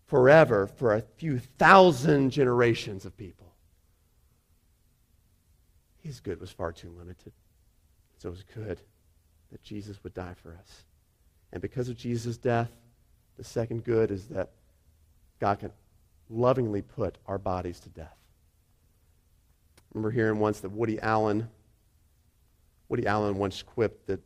forever 0.06 0.68
for 0.68 0.94
a 0.94 1.02
few 1.18 1.40
thousand 1.40 2.32
generations 2.32 3.06
of 3.06 3.18
people. 3.18 3.54
His 6.00 6.20
good 6.20 6.40
was 6.40 6.52
far 6.52 6.72
too 6.72 6.92
limited. 6.98 7.34
So 8.18 8.30
it 8.30 8.32
was 8.32 8.44
good 8.44 8.80
that 9.52 9.64
Jesus 9.64 10.04
would 10.04 10.14
die 10.14 10.36
for 10.42 10.54
us. 10.54 10.84
And 11.52 11.62
because 11.62 11.90
of 11.90 11.98
Jesus' 11.98 12.38
death, 12.38 12.70
the 13.38 13.44
second 13.44 13.84
good 13.84 14.12
is 14.12 14.28
that 14.28 14.52
God 15.40 15.60
can 15.60 15.72
lovingly 16.30 16.82
put 16.82 17.18
our 17.28 17.38
bodies 17.38 17.80
to 17.82 17.90
death. 17.90 18.18
Remember 19.94 20.12
hearing 20.12 20.40
once 20.40 20.60
that 20.60 20.70
Woody 20.70 21.00
Allen, 21.00 21.48
Woody 22.90 23.08
Allen 23.08 23.38
once 23.38 23.62
quipped 23.62 24.08
that 24.08 24.20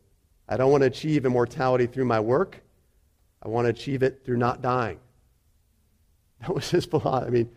I 0.50 0.58
don't 0.58 0.72
want 0.72 0.82
to 0.82 0.88
achieve 0.88 1.26
immortality 1.26 1.88
through 1.88 2.06
my 2.06 2.20
work. 2.20 2.62
I 3.44 3.48
want 3.48 3.66
to 3.66 3.70
achieve 3.70 4.04
it 4.04 4.24
through 4.26 4.38
not 4.38 4.62
dying. 4.62 5.00
That 6.42 6.56
was 6.56 6.72
his 6.72 6.86
philosophy. 6.88 7.28
I 7.28 7.30
mean, 7.30 7.50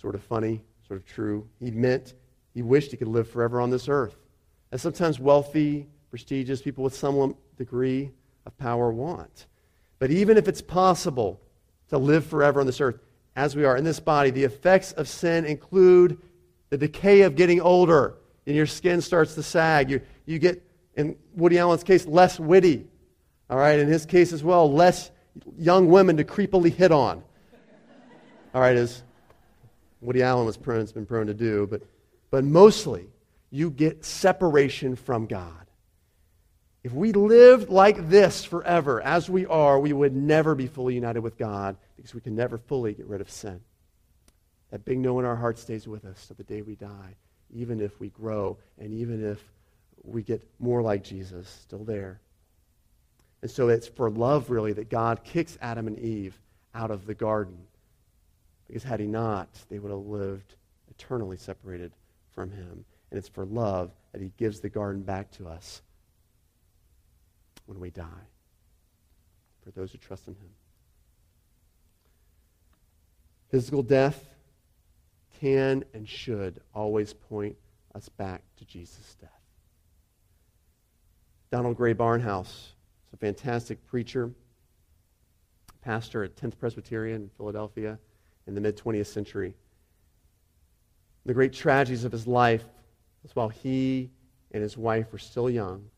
sort 0.00 0.14
of 0.14 0.22
funny, 0.22 0.62
sort 0.86 1.00
of 1.00 1.04
true. 1.04 1.48
He 1.58 1.72
meant 1.72 2.14
he 2.54 2.62
wished 2.62 2.92
he 2.92 2.96
could 2.96 3.08
live 3.08 3.28
forever 3.28 3.60
on 3.60 3.70
this 3.70 3.88
earth. 3.88 4.14
And 4.70 4.80
sometimes 4.80 5.18
wealthy, 5.18 5.88
prestigious 6.14 6.62
people 6.62 6.84
with 6.84 6.94
some 6.94 7.34
degree 7.58 8.08
of 8.46 8.56
power 8.56 8.92
want. 8.92 9.46
But 9.98 10.12
even 10.12 10.36
if 10.36 10.46
it's 10.46 10.62
possible 10.62 11.40
to 11.88 11.98
live 11.98 12.24
forever 12.24 12.60
on 12.60 12.66
this 12.66 12.80
earth, 12.80 13.00
as 13.34 13.56
we 13.56 13.64
are 13.64 13.76
in 13.76 13.82
this 13.82 13.98
body, 13.98 14.30
the 14.30 14.44
effects 14.44 14.92
of 14.92 15.08
sin 15.08 15.44
include 15.44 16.16
the 16.70 16.78
decay 16.78 17.22
of 17.22 17.34
getting 17.34 17.60
older, 17.60 18.14
and 18.46 18.54
your 18.54 18.64
skin 18.64 19.00
starts 19.00 19.34
to 19.34 19.42
sag. 19.42 19.90
You, 19.90 20.02
you 20.24 20.38
get, 20.38 20.62
in 20.94 21.16
Woody 21.34 21.58
Allen's 21.58 21.82
case, 21.82 22.06
less 22.06 22.38
witty. 22.38 22.86
All 23.50 23.58
right, 23.58 23.80
in 23.80 23.88
his 23.88 24.06
case 24.06 24.32
as 24.32 24.44
well, 24.44 24.72
less 24.72 25.10
young 25.58 25.88
women 25.88 26.16
to 26.18 26.22
creepily 26.22 26.72
hit 26.72 26.92
on. 26.92 27.24
All 28.54 28.60
right, 28.60 28.76
as 28.76 29.02
Woody 30.00 30.22
Allen 30.22 30.46
has 30.46 30.92
been 30.92 31.06
prone 31.06 31.26
to 31.26 31.34
do, 31.34 31.66
but, 31.68 31.82
but 32.30 32.44
mostly 32.44 33.08
you 33.50 33.68
get 33.68 34.04
separation 34.04 34.94
from 34.94 35.26
God. 35.26 35.63
If 36.84 36.92
we 36.92 37.12
lived 37.12 37.70
like 37.70 38.10
this 38.10 38.44
forever, 38.44 39.00
as 39.00 39.30
we 39.30 39.46
are, 39.46 39.80
we 39.80 39.94
would 39.94 40.14
never 40.14 40.54
be 40.54 40.66
fully 40.66 40.94
united 40.94 41.20
with 41.20 41.38
God 41.38 41.76
because 41.96 42.14
we 42.14 42.20
can 42.20 42.36
never 42.36 42.58
fully 42.58 42.92
get 42.92 43.06
rid 43.06 43.22
of 43.22 43.30
sin. 43.30 43.60
That 44.70 44.84
big 44.84 44.98
no 44.98 45.18
in 45.18 45.24
our 45.24 45.34
heart 45.34 45.58
stays 45.58 45.88
with 45.88 46.04
us 46.04 46.26
to 46.26 46.34
the 46.34 46.44
day 46.44 46.60
we 46.60 46.74
die, 46.74 47.16
even 47.54 47.80
if 47.80 47.98
we 48.00 48.10
grow 48.10 48.58
and 48.78 48.92
even 48.92 49.24
if 49.24 49.42
we 50.02 50.22
get 50.22 50.46
more 50.58 50.82
like 50.82 51.02
Jesus, 51.02 51.48
still 51.48 51.84
there. 51.84 52.20
And 53.40 53.50
so 53.50 53.68
it's 53.68 53.88
for 53.88 54.10
love, 54.10 54.50
really, 54.50 54.74
that 54.74 54.90
God 54.90 55.24
kicks 55.24 55.56
Adam 55.62 55.86
and 55.86 55.98
Eve 55.98 56.38
out 56.74 56.90
of 56.90 57.06
the 57.06 57.14
garden. 57.14 57.56
Because 58.66 58.82
had 58.82 59.00
he 59.00 59.06
not, 59.06 59.48
they 59.70 59.78
would 59.78 59.90
have 59.90 60.00
lived 60.00 60.56
eternally 60.90 61.38
separated 61.38 61.92
from 62.34 62.50
him. 62.50 62.84
And 63.10 63.18
it's 63.18 63.28
for 63.28 63.46
love 63.46 63.90
that 64.12 64.20
he 64.20 64.32
gives 64.36 64.60
the 64.60 64.68
garden 64.68 65.00
back 65.00 65.30
to 65.32 65.48
us 65.48 65.80
when 67.66 67.80
we 67.80 67.90
die 67.90 68.28
for 69.62 69.70
those 69.70 69.92
who 69.92 69.98
trust 69.98 70.28
in 70.28 70.34
Him. 70.34 70.50
Physical 73.48 73.82
death 73.82 74.24
can 75.40 75.84
and 75.94 76.08
should 76.08 76.60
always 76.74 77.12
point 77.12 77.56
us 77.94 78.08
back 78.08 78.42
to 78.56 78.64
Jesus' 78.64 79.16
death. 79.20 79.30
Donald 81.50 81.76
Grey 81.76 81.94
Barnhouse 81.94 82.48
is 82.48 83.12
a 83.12 83.16
fantastic 83.16 83.84
preacher, 83.86 84.30
pastor 85.82 86.24
at 86.24 86.36
10th 86.36 86.58
Presbyterian 86.58 87.22
in 87.22 87.30
Philadelphia 87.36 87.98
in 88.46 88.54
the 88.54 88.60
mid 88.60 88.76
20th 88.76 89.06
century. 89.06 89.54
The 91.26 91.34
great 91.34 91.52
tragedies 91.52 92.04
of 92.04 92.12
his 92.12 92.26
life 92.26 92.64
was 93.22 93.34
while 93.36 93.48
he 93.48 94.10
and 94.50 94.62
his 94.62 94.76
wife 94.76 95.12
were 95.12 95.18
still 95.18 95.48
young, 95.48 95.88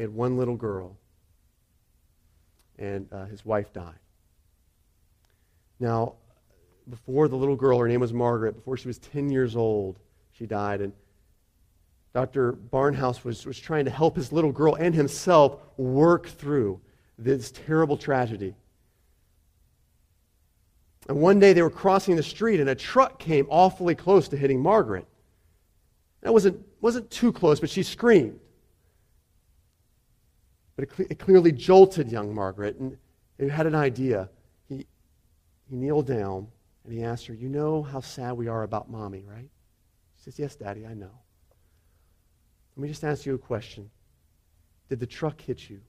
they 0.00 0.04
had 0.04 0.14
one 0.14 0.38
little 0.38 0.56
girl, 0.56 0.96
and 2.78 3.06
uh, 3.12 3.26
his 3.26 3.44
wife 3.44 3.70
died. 3.70 3.98
Now, 5.78 6.14
before 6.88 7.28
the 7.28 7.36
little 7.36 7.54
girl, 7.54 7.78
her 7.80 7.86
name 7.86 8.00
was 8.00 8.14
Margaret, 8.14 8.54
before 8.54 8.78
she 8.78 8.88
was 8.88 8.98
10 8.98 9.28
years 9.28 9.56
old, 9.56 9.98
she 10.32 10.46
died. 10.46 10.80
And 10.80 10.94
Dr. 12.14 12.54
Barnhouse 12.54 13.24
was, 13.24 13.44
was 13.44 13.58
trying 13.60 13.84
to 13.84 13.90
help 13.90 14.16
his 14.16 14.32
little 14.32 14.52
girl 14.52 14.74
and 14.74 14.94
himself 14.94 15.60
work 15.76 16.28
through 16.28 16.80
this 17.18 17.50
terrible 17.50 17.98
tragedy. 17.98 18.54
And 21.10 21.20
one 21.20 21.38
day 21.38 21.52
they 21.52 21.60
were 21.60 21.68
crossing 21.68 22.16
the 22.16 22.22
street, 22.22 22.58
and 22.58 22.70
a 22.70 22.74
truck 22.74 23.18
came 23.18 23.46
awfully 23.50 23.94
close 23.94 24.28
to 24.28 24.38
hitting 24.38 24.62
Margaret. 24.62 25.06
That 26.22 26.32
wasn't, 26.32 26.64
wasn't 26.80 27.10
too 27.10 27.34
close, 27.34 27.60
but 27.60 27.68
she 27.68 27.82
screamed. 27.82 28.40
But 30.80 30.98
it, 30.98 31.10
it 31.10 31.18
clearly 31.18 31.52
jolted 31.52 32.10
young 32.10 32.34
Margaret, 32.34 32.76
and 32.76 32.96
he 33.38 33.48
had 33.48 33.66
an 33.66 33.74
idea. 33.74 34.30
He, 34.66 34.86
he 35.68 35.76
kneeled 35.76 36.06
down 36.06 36.48
and 36.84 36.92
he 36.92 37.02
asked 37.02 37.26
her, 37.26 37.34
You 37.34 37.50
know 37.50 37.82
how 37.82 38.00
sad 38.00 38.32
we 38.32 38.48
are 38.48 38.62
about 38.62 38.90
mommy, 38.90 39.26
right? 39.28 39.50
She 40.16 40.22
says, 40.22 40.38
Yes, 40.38 40.56
Daddy, 40.56 40.86
I 40.86 40.94
know. 40.94 41.10
Let 42.76 42.82
me 42.82 42.88
just 42.88 43.04
ask 43.04 43.26
you 43.26 43.34
a 43.34 43.38
question. 43.38 43.90
Did 44.88 45.00
the 45.00 45.06
truck 45.06 45.38
hit 45.38 45.68
you? 45.68 45.80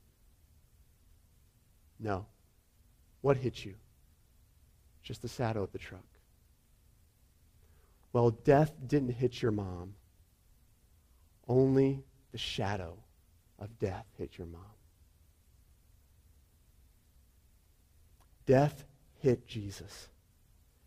No. 1.98 2.26
What 3.22 3.38
hit 3.38 3.64
you? 3.64 3.76
Just 5.04 5.22
the 5.22 5.30
shadow 5.30 5.64
of 5.64 5.72
the 5.72 5.80
truck. 5.80 6.04
Well, 8.12 8.32
death 8.32 8.74
didn't 8.88 9.12
hit 9.12 9.42
your 9.42 9.52
mom. 9.52 9.94
Only 11.48 12.04
the 12.34 12.38
shadow 12.38 12.98
of 13.58 13.80
death 13.80 14.06
hit 14.18 14.38
your 14.38 14.48
mom. 14.48 14.66
Death 18.52 18.84
hit 19.20 19.48
Jesus. 19.48 20.10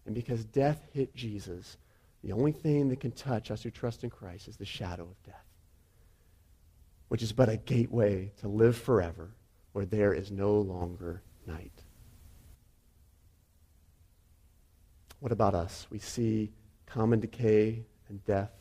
And 0.05 0.15
because 0.15 0.45
death 0.45 0.85
hit 0.93 1.15
Jesus, 1.15 1.79
the 2.23 2.33
only 2.33 2.53
thing 2.53 2.91
that 2.91 3.01
can 3.01 3.13
touch 3.13 3.51
us 3.51 3.63
who 3.63 3.71
trust 3.71 4.05
in 4.05 4.11
Christ 4.11 4.49
is 4.49 4.59
the 4.59 4.67
shadow 4.67 5.05
of 5.05 5.23
death, 5.23 5.47
which 7.09 7.23
is 7.23 7.33
but 7.33 7.49
a 7.49 7.57
gateway 7.57 8.31
to 8.43 8.49
live 8.49 8.77
forever 8.77 9.31
where 9.73 9.87
there 9.87 10.13
is 10.13 10.31
no 10.31 10.59
longer 10.61 11.23
night. 11.47 11.83
What 15.21 15.33
about 15.33 15.55
us? 15.55 15.87
We 15.89 16.01
see 16.01 16.53
common 16.85 17.21
decay 17.21 17.87
and 18.11 18.23
death 18.27 18.53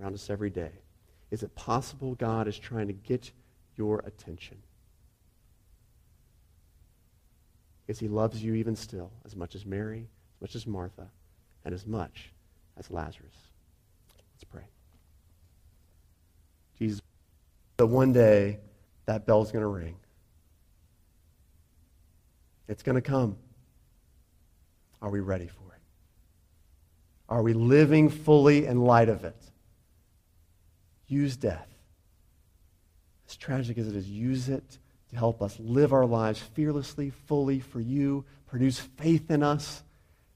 around 0.00 0.14
us 0.14 0.30
every 0.30 0.50
day. 0.50 0.70
Is 1.32 1.42
it 1.42 1.52
possible 1.56 2.14
God 2.14 2.46
is 2.46 2.60
trying 2.60 2.86
to 2.86 2.92
get 2.92 3.32
your 3.74 4.04
attention? 4.06 4.58
Because 7.86 7.98
he 7.98 8.08
loves 8.08 8.42
you 8.42 8.54
even 8.54 8.76
still, 8.76 9.10
as 9.24 9.34
much 9.34 9.54
as 9.54 9.66
Mary, 9.66 10.08
as 10.36 10.40
much 10.40 10.54
as 10.54 10.66
Martha, 10.66 11.08
and 11.64 11.74
as 11.74 11.86
much 11.86 12.32
as 12.78 12.90
Lazarus. 12.90 13.36
Let's 14.34 14.44
pray. 14.44 14.64
Jesus, 16.78 17.00
that 17.76 17.86
one 17.86 18.12
day 18.12 18.60
that 19.06 19.26
bell's 19.26 19.50
going 19.50 19.62
to 19.62 19.68
ring. 19.68 19.96
It's 22.68 22.82
going 22.82 22.94
to 22.94 23.02
come. 23.02 23.36
Are 25.00 25.10
we 25.10 25.20
ready 25.20 25.48
for 25.48 25.74
it? 25.74 25.80
Are 27.28 27.42
we 27.42 27.52
living 27.52 28.08
fully 28.08 28.66
in 28.66 28.80
light 28.82 29.08
of 29.08 29.24
it? 29.24 29.36
Use 31.08 31.36
death. 31.36 31.68
As 33.28 33.36
tragic 33.36 33.78
as 33.78 33.88
it 33.88 33.96
is, 33.96 34.08
use 34.08 34.48
it 34.48 34.78
to 35.12 35.18
help 35.18 35.42
us 35.42 35.56
live 35.60 35.92
our 35.92 36.06
lives 36.06 36.40
fearlessly, 36.40 37.10
fully 37.10 37.60
for 37.60 37.80
you, 37.80 38.24
produce 38.46 38.80
faith 38.80 39.30
in 39.30 39.42
us. 39.42 39.82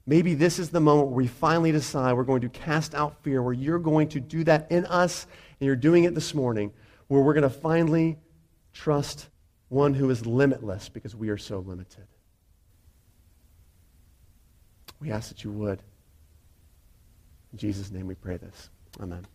Maybe 0.07 0.35
this 0.35 0.59
is 0.59 0.71
the 0.71 0.81
moment 0.81 1.09
where 1.09 1.17
we 1.17 1.27
finally 1.27 1.73
decide 1.73 2.13
we're 2.15 2.25
going 2.25 2.43
to 2.43 2.49
cast 2.49 2.95
out 2.95 3.23
fear, 3.23 3.43
where 3.43 3.53
you're 3.53 3.79
going 3.79 4.09
to 4.11 4.21
do 4.21 4.45
that 4.45 4.71
in 4.71 4.87
us, 4.87 5.27
and 5.59 5.67
you're 5.67 5.77
doing 5.77 6.05
it 6.05 6.15
this 6.15 6.35
morning, 6.35 6.73
where 7.09 7.23
we're 7.23 7.35
going 7.35 7.43
to 7.43 7.51
finally 7.51 8.19
trust 8.73 9.29
one 9.69 9.95
who 9.95 10.11
is 10.11 10.27
limitless 10.27 10.89
because 10.89 11.17
we 11.17 11.31
are 11.31 11.39
so 11.39 11.59
limited. 11.59 12.07
We 15.01 15.11
ask 15.11 15.29
that 15.29 15.43
you 15.43 15.51
would. 15.53 15.83
In 17.53 17.59
Jesus' 17.59 17.91
name 17.91 18.07
we 18.07 18.15
pray 18.15 18.37
this. 18.37 18.71
Amen. 19.01 19.27